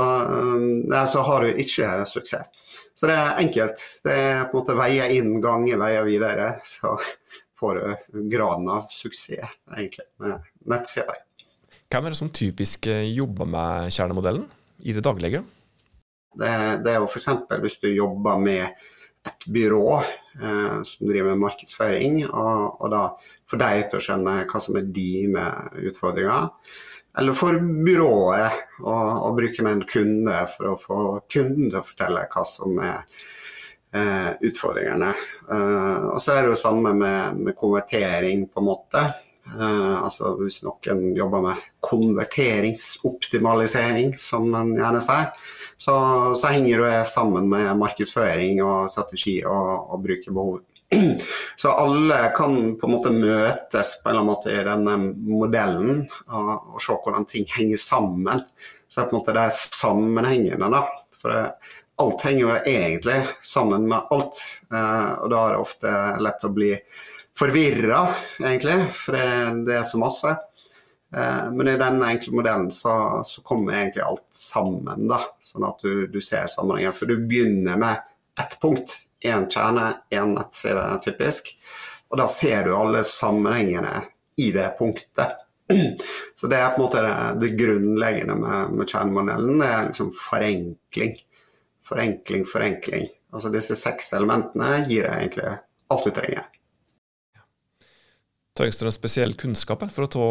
nei, 0.88 1.04
så 1.12 1.22
har 1.26 1.44
du 1.44 1.60
ikke 1.62 1.90
suksess. 2.08 2.64
Så 2.96 3.08
det 3.10 3.16
er 3.20 3.40
enkelt. 3.42 3.82
Det 4.04 4.16
er 4.16 4.44
på 4.48 4.56
en 4.56 4.62
måte 4.62 4.76
veier 4.78 5.12
inn, 5.12 5.34
gange 5.44 5.76
veier 5.80 6.06
videre. 6.08 6.50
Så 6.64 6.96
får 7.60 7.80
du 7.80 8.26
graden 8.32 8.68
av 8.72 8.88
suksess 8.92 9.44
egentlig 9.76 10.08
med 10.24 10.48
nettsider. 10.68 11.22
Hvem 11.92 12.08
er 12.08 12.12
det 12.12 12.18
som 12.18 12.32
typisk 12.34 12.88
jobber 12.88 13.48
med 13.48 13.92
kjernemodellen? 13.94 14.48
i 14.78 14.92
det 14.92 15.04
daglige? 15.04 15.42
Det, 16.36 16.52
det 16.84 16.92
er 16.92 17.00
jo 17.00 17.08
f.eks. 17.08 17.28
hvis 17.62 17.80
du 17.82 17.88
jobber 17.90 18.38
med 18.40 18.66
et 19.26 19.46
byrå 19.50 19.86
eh, 19.98 20.82
som 20.86 21.08
driver 21.08 21.32
med 21.32 21.42
markedsføring, 21.46 22.20
og, 22.28 22.82
og, 22.82 22.90
da 22.92 23.02
får 23.50 23.62
deg 23.62 23.86
til 23.88 23.98
å 23.98 24.04
skjønne 24.04 24.36
hva 24.50 24.60
som 24.62 24.78
er 24.78 24.92
dine 24.94 25.46
utfordringer. 25.88 26.52
Eller 27.16 27.32
for 27.36 27.56
byrået 27.86 28.52
å, 28.84 28.94
å 29.26 29.28
bruke 29.36 29.62
med 29.64 29.72
en 29.72 29.84
kunde 29.88 30.46
for 30.52 30.64
å 30.72 30.80
få 30.80 31.20
kunden 31.32 31.70
til 31.70 31.78
å 31.80 31.86
fortelle 31.86 32.30
hva 32.32 32.42
som 32.48 32.70
er 32.84 32.98
eh, 33.96 34.32
utfordringene. 34.50 35.10
Eh, 35.48 36.02
og 36.12 36.20
så 36.20 36.28
er 36.34 36.40
det 36.44 36.50
jo 36.52 36.58
samme 36.60 36.90
med, 36.96 37.20
med 37.40 37.54
konvertering, 37.56 38.38
på 38.52 38.58
en 38.60 38.68
måte. 38.68 39.02
Eh, 39.46 39.96
altså 40.02 40.24
Hvis 40.42 40.64
noen 40.66 41.16
jobber 41.16 41.40
med 41.48 41.56
konverteringsoptimalisering, 41.86 44.08
som 44.20 44.42
man 44.52 44.76
gjerne 44.76 45.00
sier, 45.04 45.26
så, 45.78 45.94
så 46.36 46.46
henger 46.52 46.80
det 46.84 47.06
sammen 47.12 47.48
med 47.52 47.78
markedsføring 47.80 48.62
og 48.64 48.90
strategi 48.92 49.44
og, 49.44 49.90
og 49.92 50.02
brukerbehov. 50.04 50.60
Så 51.56 51.72
alle 51.72 52.18
kan 52.36 52.76
på 52.78 52.86
en 52.86 52.94
måte 52.94 53.14
møtes 53.14 53.96
på 54.02 54.08
en 54.08 54.12
eller 54.12 54.20
annen 54.20 54.30
måte 54.30 54.52
i 54.52 54.66
denne 54.66 54.98
modellen 55.26 56.04
og, 56.28 56.76
se 56.82 56.94
hvordan 56.94 57.26
ting 57.30 57.48
henger 57.56 57.80
sammen. 57.80 58.44
Så 58.86 59.00
det 59.00 59.04
er 59.04 59.10
på 59.10 59.16
en 59.16 59.22
måte 59.22 59.36
det 59.36 59.48
sammenhengende. 59.56 60.70
da. 60.70 60.84
For 61.16 61.34
det, 61.34 61.72
alt 62.02 62.26
henger 62.28 62.42
jo 62.42 62.54
egentlig 62.60 63.18
sammen 63.42 63.88
med 63.88 64.12
alt, 64.12 64.42
Eh, 64.72 65.12
og 65.22 65.30
da 65.30 65.42
er 65.42 65.54
det 65.54 65.62
ofte 65.62 65.94
lett 66.22 66.44
å 66.46 66.52
bli 66.54 66.72
forvirra, 67.36 68.02
egentlig, 68.40 68.76
for 68.96 69.16
det, 69.16 69.26
det, 69.68 69.78
er 69.78 69.88
så 69.88 70.00
masse. 70.00 70.32
Eh, 71.14 71.48
men 71.54 71.70
i 71.70 71.78
denne 71.80 72.10
enkle 72.14 72.34
modellen 72.34 72.70
så, 72.74 72.96
så, 73.28 73.44
kommer 73.46 73.76
egentlig 73.76 74.04
alt 74.06 74.26
sammen, 74.36 75.06
da, 75.10 75.20
sånn 75.44 75.68
at 75.68 75.84
du, 75.84 76.06
du 76.10 76.18
ser 76.24 76.48
sammenhengen. 76.50 76.96
For 76.96 77.10
du 77.10 77.20
begynner 77.28 77.78
med 77.80 78.02
ett 78.40 78.58
punkt, 78.62 78.96
én 79.26 79.48
kjerne, 79.52 79.90
én 80.14 80.34
nettside, 80.36 80.84
typisk. 81.04 81.52
Og 82.10 82.20
da 82.20 82.28
ser 82.30 82.66
du 82.66 82.74
alle 82.76 83.02
sammenhengene 83.06 84.04
i 84.40 84.50
det 84.54 84.68
punktet. 84.78 85.42
Så 86.38 86.46
det 86.46 86.58
er 86.60 86.74
på 86.74 86.80
en 86.80 86.86
måte 86.86 87.02
det, 87.02 87.14
det 87.42 87.54
grunnleggende 87.58 88.36
med, 88.38 88.74
med 88.78 88.90
kjernemodellen. 88.90 89.62
Det 89.62 89.70
er 89.70 89.86
liksom 89.90 90.12
forenkling. 90.14 91.16
Forenkling, 91.86 92.44
forenkling. 92.48 93.08
Altså 93.34 93.50
disse 93.52 93.76
seks 93.78 94.12
elementene 94.16 94.84
gir 94.86 95.08
deg 95.08 95.24
egentlig 95.24 95.56
alt 95.92 96.06
du 96.06 96.14
trenger. 96.14 96.46
Trengs 98.56 98.78
det 98.80 98.86
noen 98.86 98.94
spesiell 98.94 99.34
kunnskap 99.36 99.82
for 99.92 100.06
å 100.06 100.10
ta, 100.10 100.28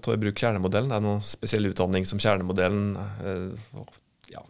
ta, 0.00 0.14
i 0.14 0.20
bruk 0.20 0.38
kjernemodellen? 0.40 0.94
Er 0.96 1.02
noen 1.04 1.24
spesiell 1.26 1.68
utdanning 1.68 2.06
som 2.08 2.20
kjernemodellen 2.22 2.94
eh, 2.96 3.82
ja, 4.32 4.40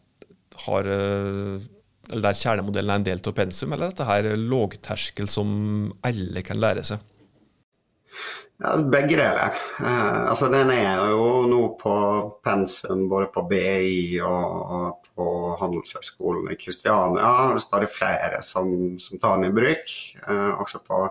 har 0.66 0.90
eh, 0.92 1.64
eller 2.10 2.28
der 2.28 2.38
kjernemodellen 2.38 2.92
er 2.94 3.00
en 3.00 3.06
del 3.06 3.22
av 3.26 3.36
pensum, 3.36 3.74
eller 3.74 3.90
dette 3.90 4.06
her 4.08 4.30
lågterskel 4.38 5.28
som 5.30 5.50
alle 6.06 6.42
kan 6.46 6.60
lære 6.62 6.84
seg? 6.86 7.12
Ja, 8.56 8.70
begge 8.80 9.18
deler. 9.18 9.56
Eh, 9.84 10.20
altså, 10.30 10.48
den 10.48 10.70
er 10.72 11.02
jo 11.10 11.42
nå 11.50 11.62
på 11.76 11.96
pensum 12.44 13.04
både 13.10 13.28
på 13.34 13.42
BI 13.50 14.22
og, 14.24 14.70
og 14.78 15.10
på 15.12 15.26
Handelshøyskolen 15.60 16.48
i 16.52 16.56
Kristiania. 16.56 17.34
Det 17.50 17.58
er 17.58 17.64
stadig 17.66 17.90
flere 17.92 18.40
som, 18.46 18.70
som 19.02 19.20
tar 19.20 19.36
den 19.36 19.50
i 19.50 19.56
bruk. 19.58 19.92
Eh, 20.24 20.52
også 20.56 20.80
på 20.86 21.02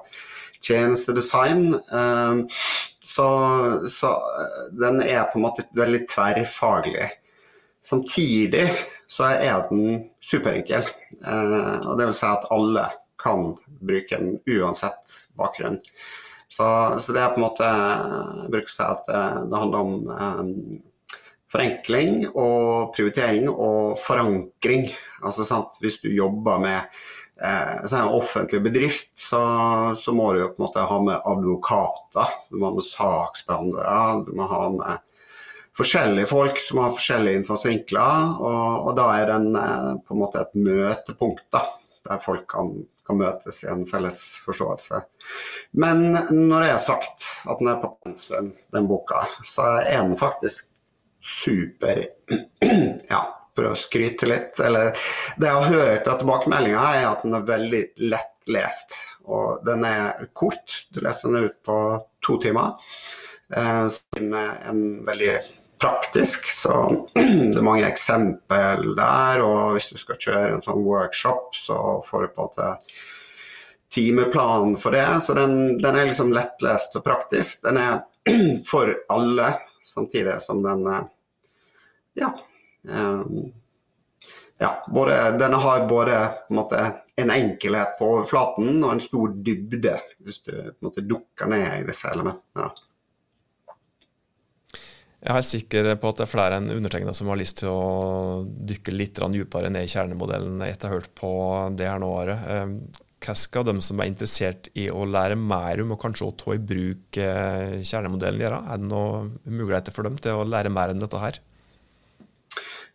tjenestedesign. 0.66 1.68
Eh, 1.76 2.64
så, 3.06 3.30
så, 3.94 4.16
eh, 4.42 4.58
den 4.82 5.04
er 5.06 5.28
på 5.30 5.38
en 5.38 5.46
måte 5.46 5.68
veldig 5.78 6.02
tverrfaglig. 6.10 7.12
Samtidig 7.86 8.66
så 9.08 9.30
er 9.34 9.68
den 9.70 10.10
superenkel. 10.24 10.88
Eh, 11.22 11.80
og 11.86 11.98
det 12.00 12.10
vil 12.10 12.18
si 12.18 12.30
at 12.30 12.48
alle 12.54 12.90
kan 13.22 13.54
bruke 13.66 14.20
den 14.22 14.40
uansett 14.58 15.18
bakgrunn. 15.38 15.80
Så, 16.48 16.66
så 17.02 17.14
det 17.16 17.24
er 17.24 17.32
på 17.34 17.40
en 17.40 17.44
måte 17.48 17.66
Jeg 17.66 18.52
bruker 18.54 18.70
å 18.70 18.86
at 18.86 19.08
det, 19.10 19.22
det 19.50 19.62
handler 19.64 19.80
om 19.82 20.84
forenkling 21.56 22.26
og 22.34 22.94
prioritering 22.96 23.50
og 23.50 23.96
forankring. 24.02 24.90
Altså 25.24 25.46
sant, 25.48 25.78
Hvis 25.82 26.00
du 26.04 26.10
jobber 26.14 26.60
med 26.62 26.80
eh, 27.42 27.86
en 28.04 28.14
offentlig 28.20 28.62
bedrift, 28.66 29.12
så, 29.18 29.42
så, 29.98 30.14
må 30.14 30.34
du 30.34 30.44
jo 30.44 30.52
på 30.52 30.60
en 30.60 30.68
måte 30.68 30.88
ha 30.90 31.02
med 31.02 31.30
advokater, 31.32 32.38
du 32.50 32.60
må 32.60 32.70
ha 32.70 32.78
med 32.78 32.88
saksbehandlere, 32.88 34.00
du 34.28 34.34
må 34.38 34.50
ha 34.52 34.64
med 34.76 35.04
forskjellige 35.78 36.30
folk 36.30 36.60
som 36.60 36.82
har 36.84 36.94
forskjellige 36.96 37.42
innfallsvinkler. 37.42 38.36
Og, 38.40 38.88
og, 38.88 38.92
da 38.98 39.08
er 39.20 39.32
den 39.34 39.56
eh, 39.60 39.94
på 40.06 40.16
en 40.16 40.22
måte 40.22 40.44
et 40.44 40.60
møtepunkt 40.60 41.46
da, 41.56 41.66
der 42.08 42.22
folk 42.24 42.46
kan, 42.52 42.72
kan, 43.08 43.20
møtes 43.20 43.64
i 43.66 43.72
en 43.72 43.86
felles 43.90 44.22
forståelse. 44.46 45.02
Men 45.82 46.06
når 46.32 46.68
jeg 46.68 46.78
har 46.78 46.86
sagt 46.86 47.28
at 47.46 47.62
den 47.62 47.72
er 47.74 47.82
på 47.84 47.96
pensum, 48.06 48.54
den 48.76 48.92
boka, 48.92 49.26
så 49.44 49.76
er 49.82 50.04
den 50.04 50.16
faktisk 50.20 50.72
super 51.26 52.04
ja, 53.14 53.24
prøv 53.58 53.74
å 53.74 53.80
skryte 53.80 54.30
litt. 54.30 54.62
Eller 54.64 54.94
det 55.36 55.50
jeg 55.50 55.60
har 55.60 55.76
hørt 55.76 56.08
av 56.12 56.22
tilbakemeldinga, 56.22 56.88
er 57.02 57.10
at 57.10 57.26
den 57.26 57.36
er 57.36 57.50
veldig 57.50 57.84
lettlest. 58.14 59.02
Og 59.26 59.66
den 59.66 59.84
er 59.90 60.30
kort. 60.38 60.86
Du 60.94 61.02
leser 61.04 61.32
den 61.32 61.50
ut 61.50 61.60
på 61.66 61.78
to 62.26 62.40
timer. 62.44 62.78
Eh, 63.52 63.86
så 63.92 64.22
den 64.22 64.34
er 64.38 64.60
en 64.70 64.82
veldig 65.06 65.36
praktisk, 65.82 66.48
så 66.52 66.76
det 67.16 67.58
er 67.58 67.66
mange 67.66 67.88
eksempel 67.88 68.96
der. 68.98 69.44
Og 69.44 69.76
hvis 69.76 69.92
du 69.92 70.00
skal 70.02 70.22
kjøre 70.22 70.56
en 70.56 70.66
sånn 70.66 70.86
workshop, 70.86 71.52
så 71.58 71.78
får 72.08 72.26
du 72.26 72.34
på 72.34 72.46
en 72.46 72.50
måte 72.50 72.72
timeplan 73.96 74.76
for 74.82 74.96
det. 74.96 75.08
Så 75.24 75.38
den, 75.38 75.78
den 75.84 76.00
er 76.00 76.10
liksom 76.10 76.34
lettlest 76.36 76.98
og 77.00 77.06
praktisk. 77.06 77.62
Den 77.68 77.80
er 77.82 78.02
for 78.72 78.96
alle, 79.14 79.54
samtidig 79.86 80.40
som 80.44 80.64
den 80.66 80.88
ja, 82.16 82.30
Um, 82.90 83.54
ja, 84.60 84.86
både, 84.88 85.32
den 85.32 85.54
har 85.54 85.88
både 85.88 86.16
en, 86.50 86.56
måte, 86.56 86.92
en, 87.16 87.32
enkelhet 87.32 87.98
på 88.00 88.08
overflaten 88.08 88.84
og 88.84 88.92
en 88.92 89.02
stor 89.04 89.34
dybde, 89.46 89.98
hvis 90.24 90.44
du 90.44 90.52
på 90.52 90.70
en 90.70 90.90
måte 90.90 91.04
dukker 91.04 91.50
ned 91.52 91.68
i 91.80 91.88
disse 91.88 92.12
elementene. 92.12 92.70
Jeg 95.26 95.32
er 95.34 95.40
helt 95.40 95.50
sikker 95.50 95.88
på 95.98 96.10
at 96.12 96.20
det 96.20 96.24
er 96.28 96.30
flere 96.30 96.58
enn 96.60 96.70
undertegnede 96.70 97.18
som 97.18 97.32
har 97.32 97.40
lyst 97.40 97.58
til 97.64 97.72
å 97.72 98.44
dykke 98.46 98.94
litt 98.94 99.18
dypere 99.34 99.72
ned 99.74 99.88
i 99.88 99.90
kjernemodellen 99.90 100.62
etter 100.62 100.86
å 100.86 100.92
ha 100.92 101.00
hørt 101.00 101.16
på 101.18 101.32
det 101.74 101.88
her 101.90 101.98
nå. 102.04 102.12
Ehm, 102.30 102.76
hva 103.26 103.34
skal 103.34 103.66
de 103.66 103.74
som 103.82 104.04
er 104.04 104.12
interessert 104.12 104.70
i 104.78 104.86
å 104.94 105.02
lære 105.10 105.34
mer 105.34 105.82
om 105.82 105.96
og 105.96 106.02
kanskje 106.04 106.28
å 106.28 106.36
ta 106.38 106.54
i 106.54 106.62
bruk 106.62 107.18
eh, 107.18 107.82
kjernemodellen 107.82 108.46
gjøre? 108.46 108.62
Er 108.70 108.84
det 108.84 108.92
noen 108.92 109.34
muligheter 109.50 109.96
for 109.96 110.06
dem 110.06 110.22
til 110.22 110.38
å 110.38 110.46
lære 110.46 110.70
mer 110.70 110.94
enn 110.94 111.02
dette 111.02 111.24
her? 111.24 111.42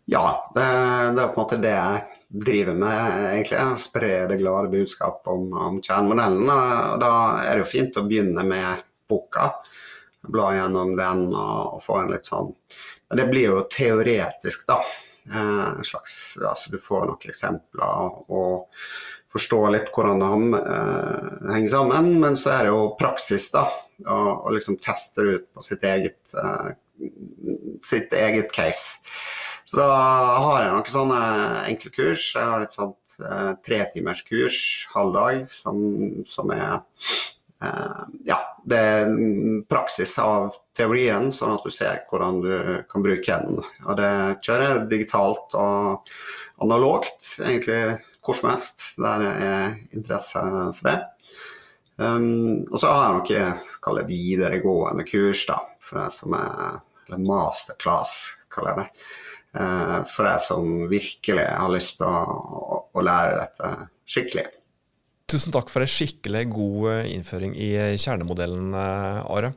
Ja, 0.06 0.24
det, 0.54 0.62
er 0.62 1.18
på 1.18 1.34
en 1.34 1.42
måte 1.42 1.58
det 1.58 1.74
jeg 1.74 2.06
driver 2.46 2.78
med, 2.78 3.26
egentlig. 3.32 3.66
Spre 3.82 4.12
det 4.30 4.38
glade 4.38 4.70
budskap 4.70 5.26
om, 5.34 5.50
om 5.50 5.82
kjernemodellen. 5.82 6.46
Da 7.02 7.12
er 7.42 7.56
det 7.56 7.64
jo 7.64 7.72
fint 7.74 7.98
å 7.98 8.06
begynne 8.06 8.46
med 8.46 8.86
boka. 9.10 9.50
Bla 10.28 10.50
gjennom 10.52 10.96
den 10.98 11.28
og, 11.30 11.76
og 11.76 11.84
få 11.84 12.02
en 12.02 12.10
litt 12.12 12.28
sånn 12.28 12.50
det 13.16 13.26
blir 13.30 13.50
jo 13.50 13.62
teoretisk, 13.70 14.66
da. 14.68 14.78
Eh, 15.30 15.82
slags, 15.82 16.38
altså 16.38 16.70
Du 16.70 16.78
får 16.82 17.08
noen 17.08 17.32
eksempler 17.32 18.20
og 18.32 18.68
forstår 19.30 19.68
litt 19.74 19.90
hvordan 19.94 20.22
det 20.22 20.60
eh, 20.60 21.50
henger 21.54 21.72
sammen. 21.74 22.12
Men 22.22 22.38
så 22.38 22.54
er 22.54 22.66
det 22.66 22.72
jo 22.74 22.94
praksis, 23.00 23.50
da. 23.54 23.66
Og, 24.06 24.48
liksom 24.54 24.78
teste 24.82 25.26
det 25.26 25.34
ut 25.34 25.50
på 25.54 25.66
sitt 25.66 25.84
eget, 25.86 26.22
eh, 26.38 26.70
sitt 27.84 28.14
eget 28.14 28.54
case. 28.54 29.00
Så 29.66 29.78
da 29.78 29.90
har 29.90 30.64
jeg 30.64 30.72
noen 30.72 30.94
sånne 30.94 31.20
enkle 31.66 31.92
kurs. 31.94 32.30
Jeg 32.34 32.46
har 32.46 32.62
et 32.62 32.74
sånt 32.74 33.18
eh, 33.22 33.52
tretimerskurs 33.66 34.62
halv 34.94 35.14
dag 35.18 35.44
som, 35.50 35.82
som 36.30 36.50
er 36.54 36.80
ja, 38.24 38.38
det 38.64 38.78
er 38.80 39.10
praksis 39.68 40.14
av 40.22 40.54
teorien, 40.76 41.28
sånn 41.34 41.58
at 41.58 41.64
du 41.66 41.72
ser 41.74 42.02
hvordan 42.08 42.40
du 42.40 42.52
kan 42.88 43.04
bruke 43.04 43.36
den. 43.44 43.60
Og 43.84 43.98
det 43.98 44.12
kjører 44.46 44.86
digitalt 44.88 45.56
og 45.60 46.08
analogt, 46.64 47.34
egentlig 47.40 47.98
hvor 48.24 48.36
som 48.36 48.50
helst 48.52 48.84
der 49.00 49.26
er 49.28 49.74
interesse 49.92 50.44
for 50.78 50.88
det. 50.88 50.98
Um, 52.00 52.64
og 52.70 52.78
så 52.80 52.88
har 52.88 53.02
jeg 53.02 53.16
noe 53.18 53.80
kall 53.84 53.98
det 54.00 54.06
videregående 54.08 55.04
kurs, 55.04 55.42
da, 55.48 55.58
for 55.84 56.00
det 56.00 56.06
som 56.16 56.36
er 56.38 56.78
eller 57.10 57.24
masterclass, 57.26 58.14
kaller 58.52 58.70
jeg 58.70 58.78
det. 58.78 59.04
Uh, 59.50 59.96
for 60.06 60.28
deg 60.28 60.42
som 60.44 60.66
virkelig 60.90 61.44
har 61.44 61.72
lyst 61.74 61.98
til 61.98 62.06
å, 62.06 62.78
å, 62.86 63.02
lære 63.02 63.40
dette 63.40 63.70
skikkelig. 64.06 64.46
Tusen 65.30 65.52
takk 65.54 65.68
for 65.70 65.84
en 65.84 65.90
skikkelig 65.90 66.48
god 66.50 66.86
eh, 66.90 67.08
innføring 67.14 67.52
i 67.54 67.68
kjernemodellen, 68.02 68.72
eh, 68.74 69.20
Are. 69.30 69.52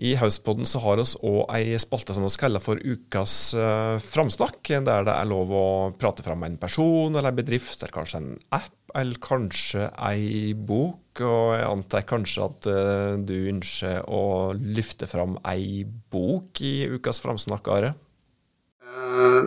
I 0.00 0.14
Hauspodden 0.16 0.64
så 0.64 0.80
har 0.80 0.96
vi 0.96 1.04
òg 1.28 1.50
ei 1.58 1.76
spalte 1.82 2.16
som 2.16 2.24
vi 2.24 2.30
kaller 2.40 2.62
for 2.64 2.80
Ukas 2.80 3.52
framsnakk, 4.06 4.62
der 4.86 5.04
det 5.04 5.12
er 5.12 5.28
lov 5.28 5.52
å 5.52 5.66
prate 6.00 6.24
fram 6.24 6.46
en 6.46 6.56
person 6.56 7.12
eller 7.12 7.28
en 7.28 7.36
bedrift, 7.36 7.82
eller 7.82 7.92
kanskje 7.92 8.22
en 8.22 8.30
app, 8.56 8.72
eller 8.96 9.20
kanskje 9.20 9.90
ei 10.08 10.54
bok. 10.56 11.20
Og 11.20 11.52
jeg 11.52 11.68
antar 11.68 12.08
kanskje 12.08 12.46
at 12.46 12.70
du 13.28 13.36
ønsker 13.52 14.08
å 14.08 14.54
løfte 14.56 15.10
fram 15.10 15.36
ei 15.52 15.84
bok 15.84 16.64
i 16.64 16.88
Ukas 16.96 17.20
framsnakk, 17.20 17.68
Are? 17.68 17.92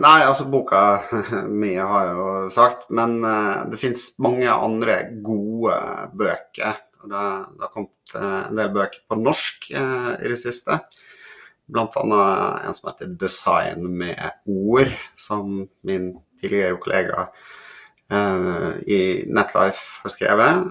Nei, 0.00 0.18
altså 0.24 0.46
boka 0.50 0.80
mye 1.62 1.86
har 1.88 2.08
jeg 2.08 2.18
jo 2.18 2.26
sagt, 2.52 2.88
men 2.94 3.18
uh, 3.24 3.64
det 3.70 3.80
fins 3.80 4.10
mange 4.22 4.50
andre 4.50 4.98
gode 5.24 5.76
bøker. 6.16 6.80
Det, 7.04 7.24
det 7.54 7.66
har 7.66 7.72
kommet 7.72 8.14
uh, 8.16 8.44
en 8.48 8.60
del 8.60 8.70
bøker 8.74 9.02
på 9.08 9.18
norsk 9.20 9.70
i 9.74 10.30
det 10.30 10.38
siste. 10.40 10.80
Annet 11.74 11.96
en 11.96 12.76
som 12.76 12.90
heter 12.90 13.12
'Design 13.16 13.86
med 13.98 14.20
ord', 14.44 14.96
som 15.16 15.68
min 15.82 16.10
tidligere 16.40 16.76
kollega 16.76 17.28
i 18.84 19.24
Netlife 19.32 20.02
har 20.04 20.12
skrevet. 20.12 20.66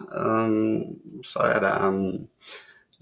så 1.25 1.39
er 1.49 1.59
det 1.63 1.71
um, 1.81 2.27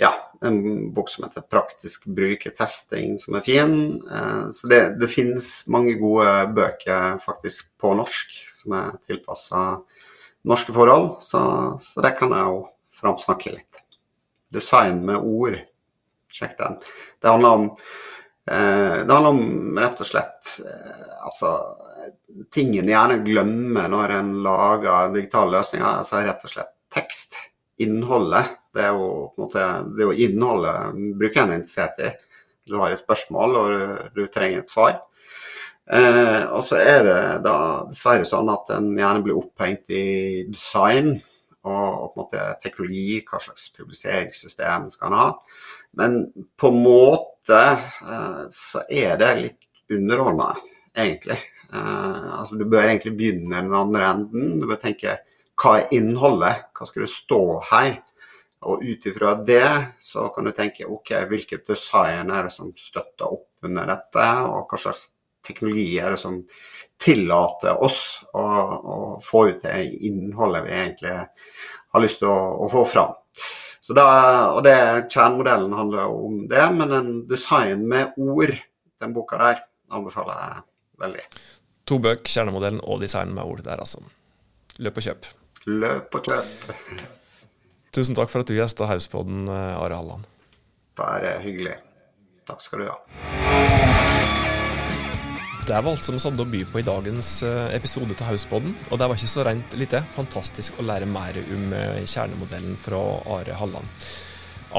ja, 0.01 0.11
en 0.41 0.89
bok 0.93 1.09
som 1.09 1.23
heter 1.27 1.41
'Praktisk 1.41 2.05
brukertesting', 2.05 3.19
som 3.19 3.35
er 3.35 3.45
fin. 3.45 4.01
Eh, 4.11 4.51
så 4.51 4.67
det, 4.67 4.81
det 4.99 5.07
finnes 5.07 5.67
mange 5.67 5.93
gode 5.99 6.53
bøker 6.55 7.19
faktisk 7.21 7.69
på 7.77 7.93
norsk 7.95 8.33
som 8.61 8.77
er 8.77 8.95
tilpassa 9.07 9.81
norske 10.49 10.73
forhold, 10.73 11.21
så, 11.21 11.41
så, 11.81 12.01
det 12.01 12.15
kan 12.17 12.33
jeg 12.33 12.47
jo 12.49 12.63
framsnakke 13.01 13.53
litt. 13.53 13.81
Design 14.53 15.03
med 15.05 15.21
ord. 15.21 15.59
Sjekk 16.31 16.57
den. 16.57 16.79
Det 17.21 17.29
handler 17.29 17.49
om, 17.49 17.67
eh, 18.49 18.97
det 19.05 19.13
handler 19.13 19.35
om 19.35 19.79
rett 19.83 20.01
og 20.01 20.07
slett 20.07 20.55
eh, 20.65 21.13
altså 21.21 21.53
ting 22.49 22.73
en 22.79 22.89
gjerne 22.89 23.19
glemmer 23.25 23.89
når 23.91 24.15
en 24.17 24.31
lager 24.45 25.13
digitale 25.13 25.59
løsninger. 25.59 26.01
Altså 26.01 26.23
rett 26.25 26.45
og 26.47 26.53
slett 26.53 26.73
tekst. 26.93 27.37
Innholdet 27.81 28.57
det 28.75 28.83
er 28.87 28.91
jo 28.95 29.07
måte, 29.39 29.63
det 29.95 30.03
er 30.03 30.11
jo 30.11 30.27
innholdet 30.27 30.99
brukeren 31.19 31.53
er 31.53 31.61
interessert 31.61 32.03
i. 32.03 32.11
Du 32.69 32.77
har 32.79 32.93
et 32.93 33.01
spørsmål 33.01 33.57
og 33.59 33.71
du, 33.73 33.81
du 34.15 34.21
trenger 34.31 34.61
et 34.61 34.71
svar. 34.71 34.99
Eh, 35.91 36.43
og 36.53 36.61
så 36.63 36.77
er 36.79 37.01
det 37.03 37.19
da 37.43 37.55
dessverre 37.89 38.27
sånn 38.27 38.51
at 38.53 38.69
en 38.77 38.93
gjerne 38.95 39.23
blir 39.25 39.39
opphengt 39.39 39.91
i 39.91 40.45
design 40.47 41.17
og, 41.67 42.13
måte 42.15 42.43
teknologi, 42.61 43.19
hva 43.27 43.41
slags 43.41 43.67
publiseringssystem 43.75 44.87
skal 44.93 45.11
en 45.11 45.19
ha. 45.19 45.29
Men 45.99 46.21
på 46.57 46.71
en 46.71 46.79
måte 46.85 47.59
eh, 47.59 48.43
så 48.55 48.85
er 48.87 49.17
det 49.19 49.33
litt 49.41 49.91
underordna, 49.91 50.53
egentlig. 50.95 51.41
Eh, 51.73 52.29
altså 52.37 52.55
Du 52.55 52.65
bør 52.65 52.87
egentlig 52.87 53.17
begynne 53.17 53.57
i 53.57 53.65
den 53.67 53.75
andre 53.75 54.13
enden. 54.13 54.55
Du 54.61 54.69
bør 54.69 54.79
tenke 54.81 55.19
hva 55.61 55.75
er 55.81 55.91
innholdet, 55.93 56.69
hva 56.77 56.87
skal 56.87 57.05
det 57.05 57.11
stå 57.13 57.41
her? 57.73 57.99
Og 58.69 58.83
ut 58.85 59.05
ifra 59.09 59.33
det 59.41 59.69
så 60.05 60.27
kan 60.33 60.45
du 60.45 60.51
tenke 60.53 60.85
ok, 60.85 61.15
hvilket 61.31 61.65
design 61.71 62.29
er 62.29 62.45
det 62.45 62.53
som 62.53 62.69
støtter 62.77 63.25
opp 63.25 63.65
under 63.65 63.89
dette, 63.89 64.27
og 64.45 64.69
hva 64.69 64.79
slags 64.79 65.07
teknologi 65.45 65.97
er 65.97 66.13
det 66.13 66.19
som 66.21 66.37
tillater 67.01 67.81
oss 67.81 68.21
å, 68.37 68.43
å 68.43 68.97
få 69.23 69.47
ut 69.49 69.63
det 69.63 69.79
innholdet 70.05 70.67
vi 70.67 70.75
egentlig 70.77 71.15
har 71.15 72.03
lyst 72.03 72.21
til 72.21 72.29
å, 72.29 72.39
å 72.61 72.69
få 72.69 72.85
fram. 72.89 73.15
Så 73.81 73.95
da, 73.97 74.05
og 74.53 74.61
det, 74.65 74.75
Kjernemodellen 75.09 75.73
handler 75.73 76.13
om 76.13 76.43
det, 76.49 76.67
men 76.77 76.93
en 76.93 77.09
design 77.29 77.87
med 77.89 78.13
ord, 78.21 78.53
den 79.01 79.15
boka 79.15 79.39
der, 79.41 79.63
anbefaler 79.91 80.37
jeg 80.37 80.61
veldig. 81.01 81.25
To 81.89 81.97
bøk, 82.03 82.29
kjernemodellen 82.29 82.83
og 82.85 83.01
design 83.01 83.33
med 83.33 83.49
ord 83.49 83.65
der, 83.65 83.81
altså. 83.81 84.05
Løp 84.77 85.01
og 85.01 85.07
kjøp. 85.09 85.31
Løp 85.65 86.21
og 86.21 86.29
kjøp. 86.29 87.17
Tusen 87.91 88.15
takk 88.15 88.29
for 88.31 88.39
at 88.39 88.47
du 88.47 88.55
gjesta 88.55 88.87
Hauspodden, 88.87 89.47
eh, 89.51 89.81
Are 89.83 89.95
Halland. 89.95 90.27
Bare 90.95 91.35
hyggelig. 91.43 91.75
Takk 92.47 92.61
skal 92.63 92.79
du 92.79 92.85
ha. 92.87 92.97
Det 95.67 95.75
var 95.75 95.91
alt 95.91 96.03
som 96.03 96.15
vi 96.15 96.23
hadde 96.23 96.43
å 96.43 96.51
by 96.51 96.61
på 96.71 96.79
i 96.79 96.85
dagens 96.87 97.31
eh, 97.43 97.75
episode 97.75 98.15
til 98.15 98.29
Hauspodden. 98.29 98.73
Og 98.89 98.99
det 98.99 99.07
var 99.11 99.19
ikke 99.19 99.31
så 99.33 99.43
rent 99.43 99.75
lite. 99.75 99.99
Fantastisk 100.15 100.79
å 100.79 100.85
lære 100.87 101.07
mer 101.07 101.35
om 101.43 101.73
eh, 101.75 102.03
kjernemodellen 102.07 102.77
fra 102.79 103.01
Are 103.35 103.57
Halland. 103.59 104.05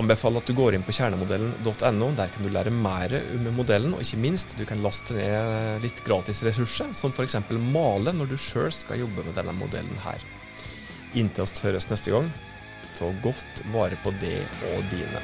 Anbefaler 0.00 0.40
at 0.40 0.48
du 0.48 0.56
går 0.56 0.78
inn 0.78 0.86
på 0.86 0.94
kjernemodellen.no. 0.96 2.08
Der 2.16 2.32
kan 2.32 2.46
du 2.46 2.48
lære 2.48 2.72
mer 2.72 3.12
om 3.20 3.50
modellen, 3.52 3.92
og 3.92 4.00
ikke 4.06 4.22
minst 4.24 4.56
du 4.56 4.64
kan 4.64 4.80
laste 4.80 5.18
ned 5.18 5.84
litt 5.84 6.00
gratisressurser, 6.06 6.96
som 6.96 7.12
f.eks. 7.12 7.36
male 7.60 8.16
når 8.16 8.32
du 8.32 8.38
sjøl 8.40 8.72
skal 8.72 9.04
jobbe 9.04 9.26
med 9.28 9.36
denne 9.36 9.52
modellen 9.60 10.00
her. 10.06 10.24
Inntil 11.12 11.44
vi 11.44 11.66
høres 11.68 11.90
neste 11.92 12.14
gang, 12.14 12.32
ta 13.02 13.12
godt 13.22 13.62
vare 13.74 13.96
på 14.04 14.10
det 14.20 14.38
og 14.70 14.82
dine. 14.90 15.22